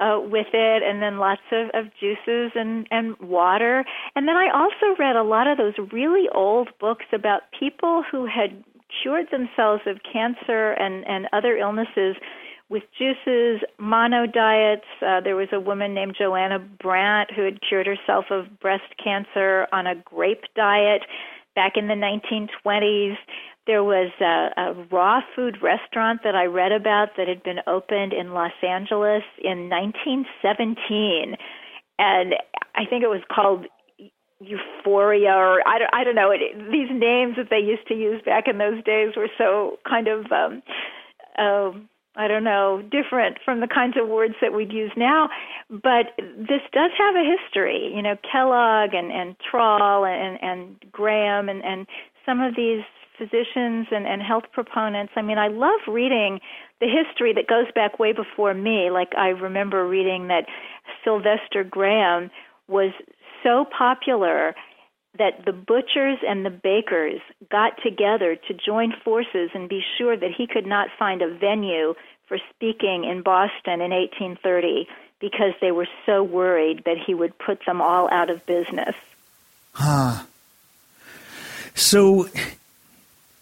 uh, 0.00 0.18
with 0.20 0.48
it, 0.52 0.82
and 0.82 1.02
then 1.02 1.18
lots 1.18 1.42
of 1.52 1.68
of 1.74 1.86
juices 1.98 2.52
and 2.54 2.86
and 2.90 3.18
water. 3.20 3.84
And 4.16 4.26
then 4.28 4.36
I 4.36 4.48
also 4.52 4.96
read 4.98 5.16
a 5.16 5.22
lot 5.22 5.46
of 5.46 5.58
those 5.58 5.74
really 5.92 6.28
old 6.34 6.68
books 6.80 7.06
about 7.12 7.42
people 7.58 8.02
who 8.10 8.26
had 8.26 8.64
cured 9.02 9.26
themselves 9.30 9.82
of 9.86 9.98
cancer 10.10 10.72
and 10.72 11.06
and 11.06 11.28
other 11.32 11.56
illnesses 11.56 12.16
with 12.72 12.82
juices, 12.98 13.60
mono 13.78 14.26
diets. 14.26 14.86
Uh, 15.06 15.20
there 15.20 15.36
was 15.36 15.48
a 15.52 15.60
woman 15.60 15.94
named 15.94 16.16
Johanna 16.18 16.58
Brandt 16.58 17.30
who 17.30 17.42
had 17.42 17.60
cured 17.60 17.86
herself 17.86 18.24
of 18.30 18.58
breast 18.60 18.96
cancer 19.02 19.66
on 19.72 19.86
a 19.86 19.94
grape 19.94 20.44
diet 20.56 21.02
back 21.54 21.72
in 21.76 21.86
the 21.86 21.94
1920s. 21.94 23.16
There 23.66 23.84
was 23.84 24.10
a, 24.20 24.60
a 24.60 24.74
raw 24.90 25.20
food 25.36 25.58
restaurant 25.62 26.20
that 26.24 26.34
I 26.34 26.46
read 26.46 26.72
about 26.72 27.10
that 27.16 27.28
had 27.28 27.42
been 27.42 27.60
opened 27.66 28.12
in 28.12 28.34
Los 28.34 28.52
Angeles 28.62 29.22
in 29.42 29.70
1917. 29.70 31.36
And 31.98 32.34
I 32.74 32.84
think 32.90 33.04
it 33.04 33.08
was 33.08 33.22
called 33.32 33.66
Euphoria, 34.40 35.30
or 35.30 35.66
I 35.66 35.78
don't, 35.78 35.94
I 35.94 36.04
don't 36.04 36.14
know. 36.14 36.30
It, 36.32 36.58
these 36.72 36.90
names 36.90 37.36
that 37.36 37.48
they 37.50 37.58
used 37.58 37.86
to 37.88 37.94
use 37.94 38.20
back 38.24 38.44
in 38.48 38.58
those 38.58 38.82
days 38.84 39.14
were 39.16 39.30
so 39.38 39.78
kind 39.88 40.08
of, 40.08 40.26
um, 40.32 40.62
uh, 41.38 41.70
I 42.16 42.28
don't 42.28 42.44
know, 42.44 42.82
different 42.82 43.38
from 43.44 43.60
the 43.60 43.68
kinds 43.68 43.94
of 44.00 44.08
words 44.08 44.34
that 44.42 44.52
we'd 44.52 44.72
use 44.72 44.92
now. 44.96 45.28
But 45.70 46.12
this 46.18 46.60
does 46.72 46.90
have 46.98 47.14
a 47.14 47.24
history. 47.24 47.92
You 47.94 48.02
know, 48.02 48.16
Kellogg 48.30 48.94
and, 48.94 49.12
and 49.12 49.36
Trall 49.38 50.04
and, 50.04 50.38
and 50.42 50.76
Graham 50.90 51.48
and, 51.48 51.64
and 51.64 51.86
some 52.26 52.40
of 52.40 52.56
these 52.56 52.82
physicians 53.22 53.86
and, 53.90 54.06
and 54.06 54.22
health 54.22 54.44
proponents. 54.52 55.12
I 55.16 55.22
mean, 55.22 55.38
I 55.38 55.48
love 55.48 55.80
reading 55.86 56.40
the 56.80 56.88
history 56.88 57.32
that 57.34 57.46
goes 57.46 57.66
back 57.74 57.98
way 57.98 58.12
before 58.12 58.54
me. 58.54 58.90
Like, 58.90 59.12
I 59.16 59.28
remember 59.28 59.86
reading 59.86 60.28
that 60.28 60.46
Sylvester 61.04 61.62
Graham 61.62 62.30
was 62.68 62.92
so 63.42 63.64
popular 63.76 64.54
that 65.18 65.44
the 65.44 65.52
butchers 65.52 66.18
and 66.26 66.44
the 66.44 66.50
bakers 66.50 67.20
got 67.50 67.72
together 67.82 68.36
to 68.48 68.54
join 68.54 68.92
forces 69.04 69.50
and 69.54 69.68
be 69.68 69.82
sure 69.98 70.16
that 70.16 70.30
he 70.36 70.46
could 70.46 70.66
not 70.66 70.88
find 70.98 71.22
a 71.22 71.32
venue 71.32 71.94
for 72.26 72.38
speaking 72.54 73.04
in 73.04 73.22
Boston 73.22 73.80
in 73.80 73.90
1830 73.90 74.88
because 75.20 75.52
they 75.60 75.70
were 75.70 75.88
so 76.06 76.22
worried 76.22 76.82
that 76.84 76.96
he 76.98 77.14
would 77.14 77.38
put 77.38 77.60
them 77.66 77.80
all 77.80 78.08
out 78.10 78.30
of 78.30 78.44
business. 78.46 78.96
Huh. 79.74 80.24
So 81.74 82.28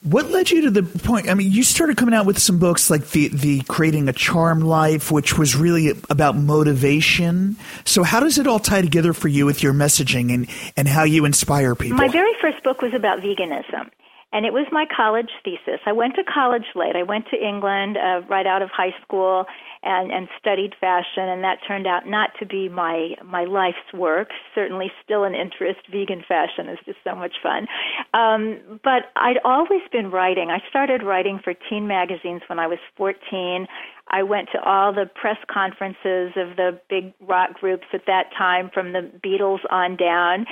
What 0.03 0.31
led 0.31 0.51
you 0.51 0.63
to 0.63 0.71
the 0.71 0.83
point? 0.83 1.29
I 1.29 1.35
mean, 1.35 1.53
you 1.53 1.63
started 1.63 1.99
coming 1.99 2.15
out 2.15 2.25
with 2.25 2.39
some 2.39 2.59
books 2.59 2.89
like 2.89 3.11
the 3.11 3.29
the 3.29 3.61
creating 3.69 4.09
a 4.09 4.15
charm 4.15 4.61
life, 4.63 5.13
which 5.13 5.37
was 5.37 5.55
really 5.55 5.93
about 6.09 6.37
motivation. 6.37 7.57
So, 7.85 8.03
how 8.03 8.21
does 8.21 8.39
it 8.39 8.47
all 8.47 8.59
tie 8.59 8.81
together 8.81 9.13
for 9.13 9.29
you 9.29 9.45
with 9.45 9.63
your 9.63 9.75
messaging 9.75 10.33
and 10.33 10.49
and 10.75 10.89
how 10.89 11.05
you 11.05 11.27
inspire 11.27 11.75
people? 11.75 11.99
My 11.99 12.09
very 12.09 12.33
first 12.41 12.65
book 12.65 12.81
was 12.81 12.95
about 12.95 13.19
veganism, 13.19 13.91
and 14.33 14.47
it 14.47 14.55
was 14.55 14.67
my 14.73 14.87
college 14.87 15.29
thesis. 15.45 15.81
I 15.85 15.93
went 15.93 16.15
to 16.15 16.25
college 16.25 16.67
late. 16.75 16.97
I 16.97 17.03
went 17.03 17.27
to 17.29 17.37
England 17.37 17.99
uh, 17.99 18.23
right 18.27 18.47
out 18.47 18.63
of 18.63 18.71
high 18.71 18.95
school 19.03 19.45
and 19.83 20.13
and 20.13 20.29
studied 20.39 20.75
fashion, 20.81 21.25
and 21.25 21.43
that 21.43 21.59
turned 21.67 21.87
out 21.87 22.07
not 22.07 22.31
to 22.39 22.47
be 22.47 22.69
my 22.69 23.15
my 23.25 23.45
life's 23.45 23.93
work. 23.95 24.29
Certainly, 24.55 24.93
still 25.03 25.25
an 25.25 25.35
interest. 25.35 25.81
Vegan 25.91 26.23
fashion 26.27 26.69
is 26.69 26.79
just 26.85 26.99
so 27.03 27.15
much 27.15 27.35
fun. 27.43 27.67
Um, 28.13 28.81
but 28.85 29.11
I'd 29.17 29.39
always 29.45 29.83
been 29.91 30.11
writing. 30.11 30.51
I 30.51 30.59
started 30.69 31.03
writing 31.03 31.41
for 31.43 31.55
teen 31.69 31.87
magazines 31.87 32.43
when 32.49 32.59
I 32.59 32.67
was 32.67 32.79
14. 32.97 33.67
I 34.13 34.23
went 34.23 34.49
to 34.53 34.61
all 34.63 34.93
the 34.93 35.09
press 35.15 35.39
conferences 35.51 36.33
of 36.37 36.57
the 36.57 36.81
big 36.91 37.15
rock 37.21 37.55
groups 37.55 37.87
at 37.95 38.07
that 38.07 38.25
time, 38.37 38.71
from 38.75 38.93
the 38.93 39.11
Beatles 39.25 39.61
on 39.71 39.97
down. 39.97 40.47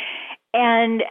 And 0.54 1.02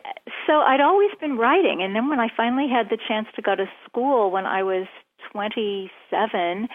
so 0.48 0.60
I'd 0.62 0.82
always 0.82 1.12
been 1.20 1.38
writing. 1.38 1.84
And 1.84 1.96
then 1.96 2.10
when 2.10 2.20
I 2.20 2.30
finally 2.36 2.68
had 2.68 2.90
the 2.90 2.98
chance 3.08 3.28
to 3.36 3.42
go 3.42 3.56
to 3.56 3.66
school 3.88 4.32
when 4.32 4.46
I 4.46 4.64
was 4.64 4.88
27, 5.32 6.68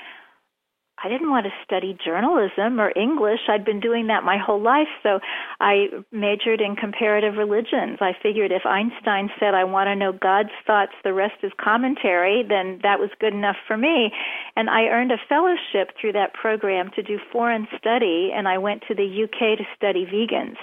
I 1.04 1.08
didn't 1.08 1.30
want 1.30 1.46
to 1.46 1.52
study 1.64 1.98
journalism 2.04 2.80
or 2.80 2.92
English. 2.96 3.40
I'd 3.48 3.64
been 3.64 3.80
doing 3.80 4.06
that 4.06 4.22
my 4.22 4.38
whole 4.38 4.62
life. 4.62 4.88
So 5.02 5.18
I 5.60 5.88
majored 6.12 6.60
in 6.60 6.76
comparative 6.76 7.34
religions. 7.36 7.98
I 8.00 8.12
figured 8.22 8.52
if 8.52 8.64
Einstein 8.64 9.28
said, 9.40 9.54
I 9.54 9.64
want 9.64 9.88
to 9.88 9.96
know 9.96 10.12
God's 10.12 10.54
thoughts, 10.64 10.92
the 11.02 11.12
rest 11.12 11.42
is 11.42 11.50
commentary, 11.60 12.44
then 12.48 12.78
that 12.84 13.00
was 13.00 13.10
good 13.18 13.34
enough 13.34 13.56
for 13.66 13.76
me. 13.76 14.12
And 14.54 14.70
I 14.70 14.84
earned 14.84 15.10
a 15.10 15.18
fellowship 15.28 15.90
through 16.00 16.12
that 16.12 16.34
program 16.34 16.90
to 16.94 17.02
do 17.02 17.18
foreign 17.32 17.66
study, 17.76 18.30
and 18.34 18.46
I 18.46 18.58
went 18.58 18.82
to 18.86 18.94
the 18.94 19.24
UK 19.24 19.58
to 19.58 19.64
study 19.76 20.06
vegans 20.06 20.56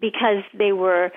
because 0.00 0.42
they 0.56 0.72
were 0.72 1.12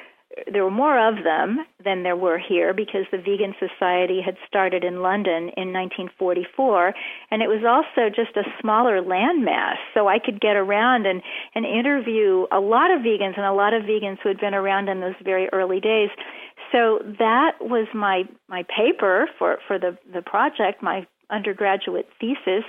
there 0.52 0.64
were 0.64 0.72
more 0.72 0.98
of 0.98 1.24
them 1.24 1.66
than 1.84 2.04
there 2.04 2.16
were 2.16 2.38
here 2.38 2.74
because 2.74 3.06
the 3.12 3.18
Vegan 3.18 3.54
Society 3.60 4.22
had 4.24 4.36
started 4.48 4.84
in 4.84 5.02
London 5.02 5.50
in 5.58 5.74
1944, 5.74 6.94
and 7.32 7.42
it 7.42 7.48
was 7.48 7.64
also 7.66 8.10
just 8.10 8.36
a 8.38 8.44
smaller 8.62 9.02
landmass. 9.02 9.76
So 9.94 10.08
I 10.08 10.20
could 10.20 10.40
get 10.40 10.56
around 10.56 11.06
and, 11.06 11.22
and 11.56 11.66
interview 11.66 12.46
a 12.52 12.60
lot 12.60 12.92
of 12.92 13.02
vegans 13.02 13.38
and 13.38 13.46
a 13.46 13.54
lot 13.54 13.74
of 13.74 13.84
vegans 13.84 14.18
who 14.22 14.30
had 14.30 14.40
been 14.40 14.54
around 14.54 14.90
in 14.90 15.02
those 15.02 15.16
very 15.24 15.48
early 15.50 15.80
days. 15.80 16.10
So 16.72 17.00
that 17.20 17.54
was 17.62 17.88
my 17.94 18.24
my 18.50 18.64
paper 18.64 19.30
for 19.38 19.58
for 19.68 19.80
the 19.80 19.98
the 20.14 20.22
project, 20.22 20.84
my 20.84 21.08
undergraduate 21.30 22.08
thesis, 22.20 22.66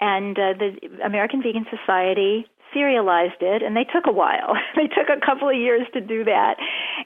and 0.00 0.38
uh, 0.38 0.54
the 0.58 0.76
American 1.04 1.42
Vegan 1.42 1.66
Society 1.70 2.46
serialized 2.72 3.40
it, 3.40 3.62
and 3.62 3.76
they 3.76 3.84
took 3.84 4.06
a 4.06 4.12
while. 4.12 4.54
they 4.76 4.86
took 4.86 5.08
a 5.08 5.24
couple 5.24 5.48
of 5.48 5.56
years 5.56 5.82
to 5.92 6.00
do 6.00 6.24
that. 6.24 6.56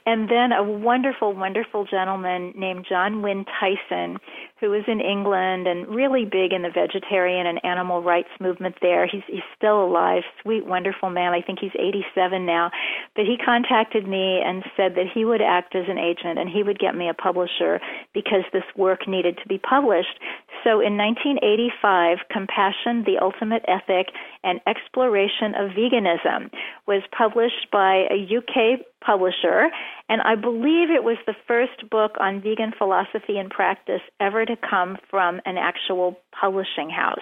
And 0.06 0.28
then 0.28 0.52
a 0.52 0.62
wonderful, 0.62 1.34
wonderful 1.34 1.84
gentleman 1.84 2.52
named 2.56 2.86
John 2.88 3.22
Wynne 3.22 3.44
Tyson, 3.60 4.18
who 4.60 4.70
was 4.70 4.84
in 4.86 5.00
England 5.00 5.66
and 5.66 5.88
really 5.88 6.24
big 6.24 6.52
in 6.52 6.62
the 6.62 6.70
vegetarian 6.70 7.46
and 7.46 7.60
animal 7.64 8.02
rights 8.02 8.30
movement 8.40 8.76
there. 8.80 9.06
He's, 9.06 9.22
he's 9.26 9.46
still 9.56 9.84
alive, 9.84 10.22
sweet, 10.42 10.66
wonderful 10.66 11.10
man. 11.10 11.32
I 11.32 11.42
think 11.42 11.58
he's 11.60 11.74
87 11.74 12.46
now. 12.46 12.70
But 13.14 13.24
he 13.24 13.36
contacted 13.36 14.06
me 14.06 14.40
and 14.44 14.62
said 14.76 14.94
that 14.94 15.06
he 15.12 15.24
would 15.24 15.42
act 15.42 15.74
as 15.74 15.84
an 15.88 15.98
agent 15.98 16.38
and 16.38 16.48
he 16.48 16.62
would 16.62 16.78
get 16.78 16.94
me 16.94 17.08
a 17.08 17.14
publisher 17.14 17.80
because 18.14 18.44
this 18.52 18.64
work 18.76 19.08
needed 19.08 19.38
to 19.42 19.48
be 19.48 19.58
published. 19.58 20.18
So 20.64 20.80
in 20.80 20.96
1985, 20.96 22.18
Compassion, 22.30 23.02
the 23.04 23.18
Ultimate 23.20 23.64
Ethic, 23.66 24.14
and 24.44 24.60
Exploration 24.66 25.54
of 25.58 25.70
Veganism 25.70 26.50
was 26.86 27.02
published 27.16 27.66
by 27.72 28.06
a 28.10 28.38
UK 28.38 28.80
publisher, 29.04 29.70
and 30.08 30.22
I 30.22 30.36
believe 30.36 30.90
it 30.90 31.02
was 31.02 31.18
the 31.26 31.34
first 31.48 31.90
book 31.90 32.12
on 32.20 32.40
vegan 32.40 32.72
philosophy 32.78 33.38
and 33.38 33.50
practice 33.50 34.02
ever 34.20 34.44
to 34.44 34.56
come 34.56 34.98
from 35.10 35.40
an 35.44 35.58
actual 35.58 36.16
publishing 36.38 36.90
house. 36.90 37.18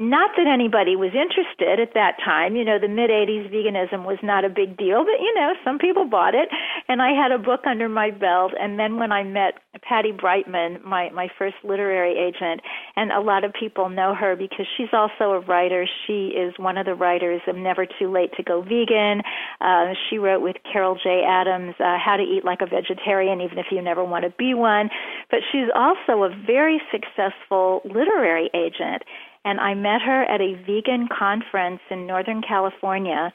Not 0.00 0.30
that 0.36 0.46
anybody 0.46 0.94
was 0.94 1.10
interested 1.10 1.80
at 1.80 1.92
that 1.94 2.22
time. 2.24 2.54
You 2.54 2.64
know, 2.64 2.78
the 2.78 2.86
mid 2.86 3.10
80s 3.10 3.50
veganism 3.50 4.06
was 4.06 4.18
not 4.22 4.44
a 4.44 4.48
big 4.48 4.76
deal, 4.76 5.02
but 5.02 5.18
you 5.18 5.34
know, 5.34 5.54
some 5.64 5.76
people 5.76 6.04
bought 6.04 6.36
it. 6.36 6.48
And 6.86 7.02
I 7.02 7.10
had 7.10 7.32
a 7.32 7.38
book 7.38 7.66
under 7.66 7.88
my 7.88 8.12
belt. 8.12 8.52
And 8.60 8.78
then 8.78 9.00
when 9.00 9.10
I 9.10 9.24
met 9.24 9.54
Patti 9.82 10.12
Breitman, 10.12 10.84
my, 10.84 11.10
my 11.10 11.26
first 11.36 11.56
literary 11.64 12.14
agent, 12.16 12.60
and 12.94 13.10
a 13.10 13.18
lot 13.18 13.42
of 13.42 13.52
people 13.52 13.88
know 13.88 14.14
her 14.14 14.36
because 14.36 14.66
she's 14.76 14.92
also 14.92 15.32
a 15.32 15.40
writer. 15.40 15.84
She 16.06 16.28
is 16.28 16.54
one 16.58 16.78
of 16.78 16.86
the 16.86 16.94
writers 16.94 17.40
of 17.48 17.56
Never 17.56 17.84
Too 17.84 18.08
Late 18.08 18.30
to 18.36 18.44
Go 18.44 18.62
Vegan. 18.62 19.22
Uh, 19.60 19.94
she 20.08 20.18
wrote 20.18 20.42
with 20.42 20.56
Carol 20.72 20.94
J. 20.94 21.24
Adams, 21.26 21.74
uh, 21.80 21.98
How 21.98 22.16
to 22.16 22.22
Eat 22.22 22.44
Like 22.44 22.60
a 22.60 22.66
Vegetarian, 22.66 23.40
even 23.40 23.58
if 23.58 23.66
you 23.72 23.82
never 23.82 24.04
want 24.04 24.24
to 24.24 24.30
be 24.38 24.54
one. 24.54 24.90
But 25.28 25.40
she's 25.50 25.66
also 25.74 26.22
a 26.22 26.30
very 26.46 26.80
successful 26.92 27.82
literary 27.84 28.48
agent 28.54 29.02
and 29.44 29.60
I 29.60 29.74
met 29.74 30.02
her 30.02 30.22
at 30.24 30.40
a 30.40 30.54
vegan 30.66 31.08
conference 31.08 31.80
in 31.90 32.06
Northern 32.06 32.42
California. 32.42 33.32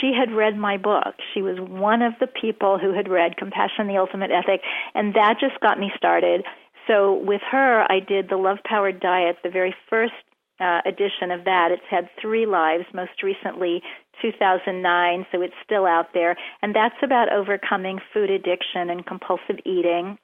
She 0.00 0.12
had 0.18 0.34
read 0.34 0.56
my 0.56 0.76
book. 0.76 1.14
She 1.34 1.42
was 1.42 1.58
one 1.58 2.02
of 2.02 2.12
the 2.20 2.26
people 2.26 2.78
who 2.78 2.92
had 2.92 3.08
read 3.08 3.36
Compassion 3.36 3.86
the 3.86 3.96
Ultimate 3.96 4.30
Ethic, 4.30 4.60
and 4.94 5.14
that 5.14 5.36
just 5.40 5.60
got 5.60 5.78
me 5.78 5.90
started. 5.96 6.44
So 6.86 7.14
with 7.14 7.42
her, 7.50 7.84
I 7.90 8.00
did 8.00 8.28
the 8.28 8.36
Love 8.36 8.58
Powered 8.64 9.00
Diet, 9.00 9.36
the 9.42 9.50
very 9.50 9.74
first 9.88 10.14
uh, 10.60 10.80
edition 10.84 11.30
of 11.30 11.44
that. 11.44 11.68
It's 11.70 11.82
had 11.90 12.08
three 12.20 12.46
lives, 12.46 12.84
most 12.92 13.22
recently 13.22 13.82
2009, 14.20 15.26
so 15.32 15.40
it's 15.40 15.54
still 15.64 15.86
out 15.86 16.08
there. 16.14 16.36
And 16.62 16.74
that's 16.74 16.96
about 17.02 17.32
overcoming 17.32 17.98
food 18.12 18.30
addiction 18.30 18.90
and 18.90 19.06
compulsive 19.06 19.56
eating. 19.64 20.18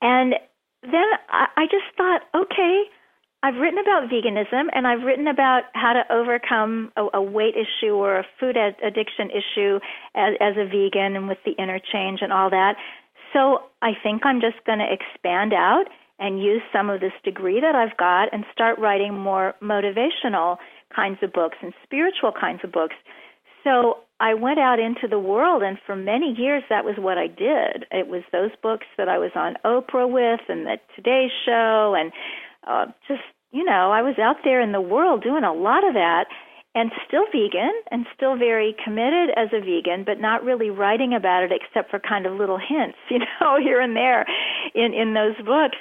And 0.00 0.34
then 0.82 1.08
I, 1.30 1.46
I 1.56 1.64
just 1.64 1.86
thought, 1.96 2.22
okay, 2.34 2.82
I've 3.42 3.54
written 3.54 3.78
about 3.78 4.10
veganism 4.10 4.66
and 4.72 4.86
I've 4.86 5.04
written 5.04 5.28
about 5.28 5.62
how 5.72 5.92
to 5.92 6.02
overcome 6.12 6.90
a, 6.96 7.06
a 7.14 7.22
weight 7.22 7.54
issue 7.54 7.94
or 7.94 8.18
a 8.18 8.26
food 8.40 8.56
ad- 8.56 8.76
addiction 8.82 9.30
issue 9.30 9.78
as, 10.14 10.34
as 10.40 10.54
a 10.56 10.64
vegan 10.64 11.14
and 11.14 11.28
with 11.28 11.38
the 11.44 11.52
interchange 11.52 12.18
and 12.20 12.32
all 12.32 12.50
that. 12.50 12.74
So 13.32 13.62
I 13.80 13.92
think 14.02 14.22
I'm 14.24 14.40
just 14.40 14.64
going 14.66 14.80
to 14.80 14.88
expand 14.90 15.52
out 15.52 15.84
and 16.18 16.42
use 16.42 16.62
some 16.72 16.90
of 16.90 17.00
this 17.00 17.12
degree 17.22 17.60
that 17.60 17.76
I've 17.76 17.96
got 17.96 18.32
and 18.32 18.44
start 18.52 18.78
writing 18.78 19.16
more 19.16 19.54
motivational 19.62 20.56
kinds 20.94 21.18
of 21.22 21.32
books 21.32 21.58
and 21.62 21.72
spiritual 21.84 22.32
kinds 22.32 22.60
of 22.64 22.72
books. 22.72 22.96
So 23.62 23.98
I 24.18 24.34
went 24.34 24.58
out 24.58 24.80
into 24.80 25.06
the 25.08 25.18
world, 25.18 25.62
and 25.62 25.78
for 25.86 25.94
many 25.94 26.34
years, 26.36 26.64
that 26.70 26.84
was 26.84 26.96
what 26.98 27.18
I 27.18 27.28
did. 27.28 27.86
It 27.92 28.08
was 28.08 28.22
those 28.32 28.50
books 28.62 28.86
that 28.96 29.08
I 29.08 29.18
was 29.18 29.30
on 29.36 29.56
Oprah 29.64 30.10
with, 30.10 30.40
and 30.48 30.66
the 30.66 30.78
Today 30.96 31.28
Show, 31.44 31.94
and 31.96 32.10
uh, 32.66 32.86
just 33.06 33.22
you 33.50 33.64
know 33.64 33.90
I 33.90 34.02
was 34.02 34.18
out 34.18 34.36
there 34.44 34.60
in 34.60 34.72
the 34.72 34.80
world 34.80 35.22
doing 35.22 35.44
a 35.44 35.52
lot 35.52 35.86
of 35.86 35.94
that 35.94 36.26
and 36.74 36.92
still 37.06 37.24
vegan 37.32 37.72
and 37.90 38.06
still 38.14 38.36
very 38.36 38.76
committed 38.84 39.30
as 39.36 39.48
a 39.52 39.60
vegan 39.60 40.04
but 40.04 40.20
not 40.20 40.44
really 40.44 40.70
writing 40.70 41.14
about 41.14 41.42
it 41.42 41.52
except 41.52 41.90
for 41.90 41.98
kind 41.98 42.26
of 42.26 42.34
little 42.34 42.58
hints 42.58 42.98
you 43.10 43.18
know 43.18 43.58
here 43.60 43.80
and 43.80 43.96
there 43.96 44.26
in 44.74 44.92
in 44.94 45.14
those 45.14 45.36
books. 45.44 45.78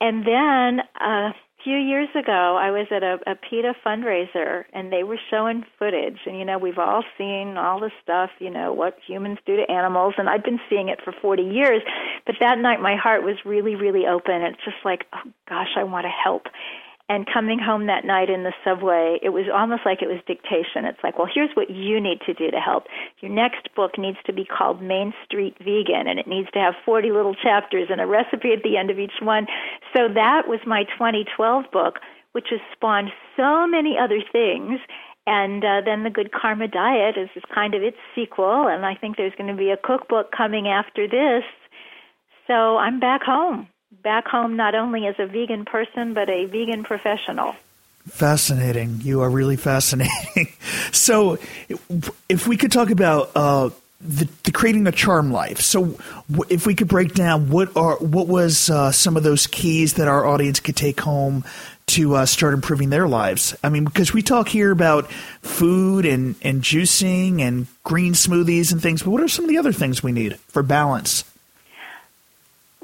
And 0.00 0.26
then 0.26 0.80
uh 1.00 1.32
few 1.66 1.76
years 1.76 2.08
ago, 2.14 2.56
I 2.56 2.70
was 2.70 2.86
at 2.92 3.02
a, 3.02 3.18
a 3.26 3.34
PETA 3.34 3.74
fundraiser, 3.84 4.62
and 4.72 4.92
they 4.92 5.02
were 5.02 5.18
showing 5.30 5.64
footage. 5.80 6.18
And 6.24 6.38
you 6.38 6.44
know, 6.44 6.58
we've 6.58 6.78
all 6.78 7.02
seen 7.18 7.56
all 7.56 7.80
the 7.80 7.90
stuff, 8.04 8.30
you 8.38 8.50
know, 8.50 8.72
what 8.72 8.96
humans 9.04 9.38
do 9.44 9.56
to 9.56 9.68
animals, 9.68 10.14
and 10.16 10.28
I've 10.28 10.44
been 10.44 10.60
seeing 10.70 10.88
it 10.88 11.00
for 11.02 11.12
40 11.20 11.42
years. 11.42 11.82
But 12.24 12.36
that 12.38 12.58
night, 12.58 12.80
my 12.80 12.94
heart 12.94 13.24
was 13.24 13.34
really, 13.44 13.74
really 13.74 14.06
open. 14.06 14.42
It's 14.42 14.64
just 14.64 14.76
like, 14.84 15.06
oh 15.12 15.28
gosh, 15.48 15.74
I 15.76 15.82
want 15.82 16.04
to 16.04 16.10
help. 16.10 16.44
And 17.08 17.24
coming 17.32 17.60
home 17.60 17.86
that 17.86 18.04
night 18.04 18.30
in 18.30 18.42
the 18.42 18.52
subway, 18.64 19.18
it 19.22 19.30
was 19.30 19.46
almost 19.52 19.82
like 19.86 20.02
it 20.02 20.08
was 20.08 20.18
dictation. 20.26 20.82
It's 20.84 20.98
like, 21.04 21.18
well, 21.18 21.28
here's 21.32 21.54
what 21.54 21.70
you 21.70 22.00
need 22.00 22.18
to 22.26 22.34
do 22.34 22.50
to 22.50 22.58
help. 22.58 22.84
Your 23.20 23.30
next 23.30 23.72
book 23.76 23.96
needs 23.96 24.18
to 24.26 24.32
be 24.32 24.44
called 24.44 24.82
Main 24.82 25.14
Street 25.24 25.54
Vegan, 25.58 26.10
and 26.10 26.18
it 26.18 26.26
needs 26.26 26.50
to 26.54 26.58
have 26.58 26.74
40 26.84 27.12
little 27.12 27.34
chapters 27.34 27.88
and 27.90 28.00
a 28.00 28.06
recipe 28.06 28.52
at 28.52 28.64
the 28.64 28.76
end 28.76 28.90
of 28.90 28.98
each 28.98 29.22
one. 29.22 29.46
So 29.94 30.08
that 30.12 30.48
was 30.48 30.58
my 30.66 30.82
2012 30.98 31.70
book, 31.72 32.00
which 32.32 32.48
has 32.50 32.60
spawned 32.72 33.10
so 33.36 33.68
many 33.68 33.94
other 33.96 34.18
things. 34.32 34.80
And 35.28 35.64
uh, 35.64 35.82
then 35.84 36.02
the 36.02 36.10
Good 36.10 36.32
Karma 36.32 36.66
Diet 36.66 37.16
is, 37.16 37.28
is 37.36 37.42
kind 37.54 37.74
of 37.74 37.82
its 37.82 37.98
sequel, 38.16 38.66
and 38.66 38.84
I 38.84 38.96
think 38.96 39.16
there's 39.16 39.34
going 39.38 39.50
to 39.50 39.56
be 39.56 39.70
a 39.70 39.76
cookbook 39.76 40.32
coming 40.36 40.66
after 40.66 41.06
this. 41.06 41.44
So 42.48 42.78
I'm 42.78 42.98
back 42.98 43.22
home 43.22 43.68
back 44.02 44.26
home 44.26 44.56
not 44.56 44.74
only 44.74 45.06
as 45.06 45.14
a 45.18 45.26
vegan 45.26 45.64
person 45.64 46.14
but 46.14 46.28
a 46.28 46.46
vegan 46.46 46.84
professional. 46.84 47.54
Fascinating. 48.08 49.00
You 49.02 49.22
are 49.22 49.30
really 49.30 49.56
fascinating. 49.56 50.52
so, 50.92 51.38
if 52.28 52.46
we 52.46 52.56
could 52.56 52.70
talk 52.70 52.90
about 52.90 53.32
uh, 53.34 53.70
the, 54.00 54.28
the, 54.44 54.52
creating 54.52 54.86
a 54.86 54.92
charm 54.92 55.32
life. 55.32 55.60
So, 55.60 55.98
if 56.48 56.66
we 56.66 56.74
could 56.76 56.86
break 56.86 57.14
down 57.14 57.50
what 57.50 57.76
are 57.76 57.96
what 57.96 58.28
was 58.28 58.70
uh, 58.70 58.92
some 58.92 59.16
of 59.16 59.24
those 59.24 59.48
keys 59.48 59.94
that 59.94 60.06
our 60.06 60.24
audience 60.24 60.60
could 60.60 60.76
take 60.76 61.00
home 61.00 61.44
to 61.88 62.14
uh, 62.14 62.26
start 62.26 62.54
improving 62.54 62.90
their 62.90 63.08
lives. 63.08 63.56
I 63.64 63.70
mean, 63.70 63.84
because 63.84 64.12
we 64.12 64.22
talk 64.22 64.48
here 64.48 64.70
about 64.70 65.10
food 65.42 66.06
and 66.06 66.36
and 66.42 66.62
juicing 66.62 67.40
and 67.40 67.66
green 67.82 68.12
smoothies 68.12 68.70
and 68.70 68.80
things, 68.80 69.02
but 69.02 69.10
what 69.10 69.22
are 69.22 69.28
some 69.28 69.44
of 69.44 69.48
the 69.48 69.58
other 69.58 69.72
things 69.72 70.02
we 70.02 70.12
need 70.12 70.38
for 70.48 70.62
balance? 70.62 71.24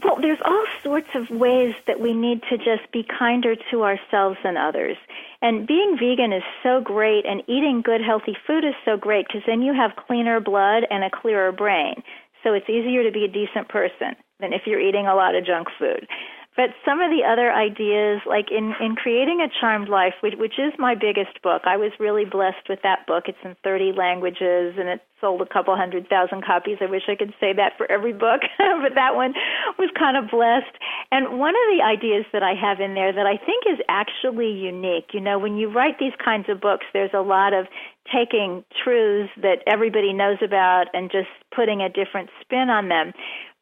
Well, 0.04 0.18
there's 0.20 0.40
all 0.44 0.64
sorts 0.82 1.08
of 1.14 1.30
ways 1.30 1.74
that 1.86 2.00
we 2.00 2.12
need 2.12 2.42
to 2.50 2.58
just 2.58 2.90
be 2.92 3.04
kinder 3.04 3.54
to 3.70 3.84
ourselves 3.84 4.38
and 4.42 4.58
others. 4.58 4.96
And 5.40 5.66
being 5.66 5.96
vegan 5.98 6.32
is 6.32 6.42
so 6.62 6.80
great, 6.80 7.24
and 7.24 7.42
eating 7.46 7.82
good, 7.84 8.00
healthy 8.00 8.36
food 8.46 8.64
is 8.64 8.74
so 8.84 8.96
great 8.96 9.26
because 9.28 9.42
then 9.46 9.62
you 9.62 9.72
have 9.74 10.04
cleaner 10.06 10.40
blood 10.40 10.84
and 10.90 11.04
a 11.04 11.10
clearer 11.10 11.52
brain. 11.52 12.02
So 12.42 12.52
it's 12.52 12.68
easier 12.68 13.04
to 13.04 13.12
be 13.12 13.24
a 13.24 13.28
decent 13.28 13.68
person 13.68 14.16
than 14.40 14.52
if 14.52 14.62
you're 14.66 14.80
eating 14.80 15.06
a 15.06 15.14
lot 15.14 15.36
of 15.36 15.46
junk 15.46 15.68
food. 15.78 16.06
But 16.54 16.76
some 16.84 17.00
of 17.00 17.08
the 17.10 17.24
other 17.24 17.50
ideas, 17.50 18.20
like 18.26 18.50
in, 18.50 18.74
in 18.78 18.94
creating 18.94 19.40
a 19.40 19.48
charmed 19.60 19.88
life, 19.88 20.12
which, 20.20 20.34
which 20.36 20.58
is 20.58 20.72
my 20.78 20.94
biggest 20.94 21.40
book, 21.42 21.62
I 21.64 21.78
was 21.78 21.92
really 21.98 22.26
blessed 22.26 22.68
with 22.68 22.80
that 22.82 23.06
book. 23.06 23.24
It's 23.26 23.40
in 23.42 23.56
30 23.64 23.92
languages 23.96 24.76
and 24.76 24.88
it 24.88 25.00
sold 25.18 25.40
a 25.40 25.46
couple 25.46 25.74
hundred 25.76 26.08
thousand 26.10 26.44
copies. 26.44 26.76
I 26.82 26.86
wish 26.86 27.08
I 27.08 27.14
could 27.14 27.32
say 27.40 27.54
that 27.54 27.78
for 27.78 27.90
every 27.90 28.12
book, 28.12 28.42
but 28.58 28.94
that 28.94 29.16
one 29.16 29.32
was 29.78 29.88
kind 29.98 30.18
of 30.18 30.28
blessed. 30.28 30.76
And 31.10 31.38
one 31.38 31.54
of 31.56 31.66
the 31.72 31.80
ideas 31.80 32.26
that 32.34 32.42
I 32.42 32.52
have 32.52 32.80
in 32.80 32.92
there 32.94 33.12
that 33.14 33.24
I 33.24 33.38
think 33.38 33.64
is 33.64 33.78
actually 33.88 34.52
unique, 34.52 35.14
you 35.14 35.20
know, 35.20 35.38
when 35.38 35.56
you 35.56 35.72
write 35.72 35.98
these 35.98 36.12
kinds 36.22 36.50
of 36.50 36.60
books, 36.60 36.84
there's 36.92 37.14
a 37.14 37.22
lot 37.22 37.54
of 37.54 37.66
taking 38.10 38.64
truths 38.82 39.32
that 39.42 39.62
everybody 39.66 40.12
knows 40.12 40.38
about 40.44 40.86
and 40.92 41.10
just 41.10 41.28
putting 41.54 41.80
a 41.80 41.88
different 41.88 42.30
spin 42.40 42.70
on 42.70 42.88
them. 42.88 43.12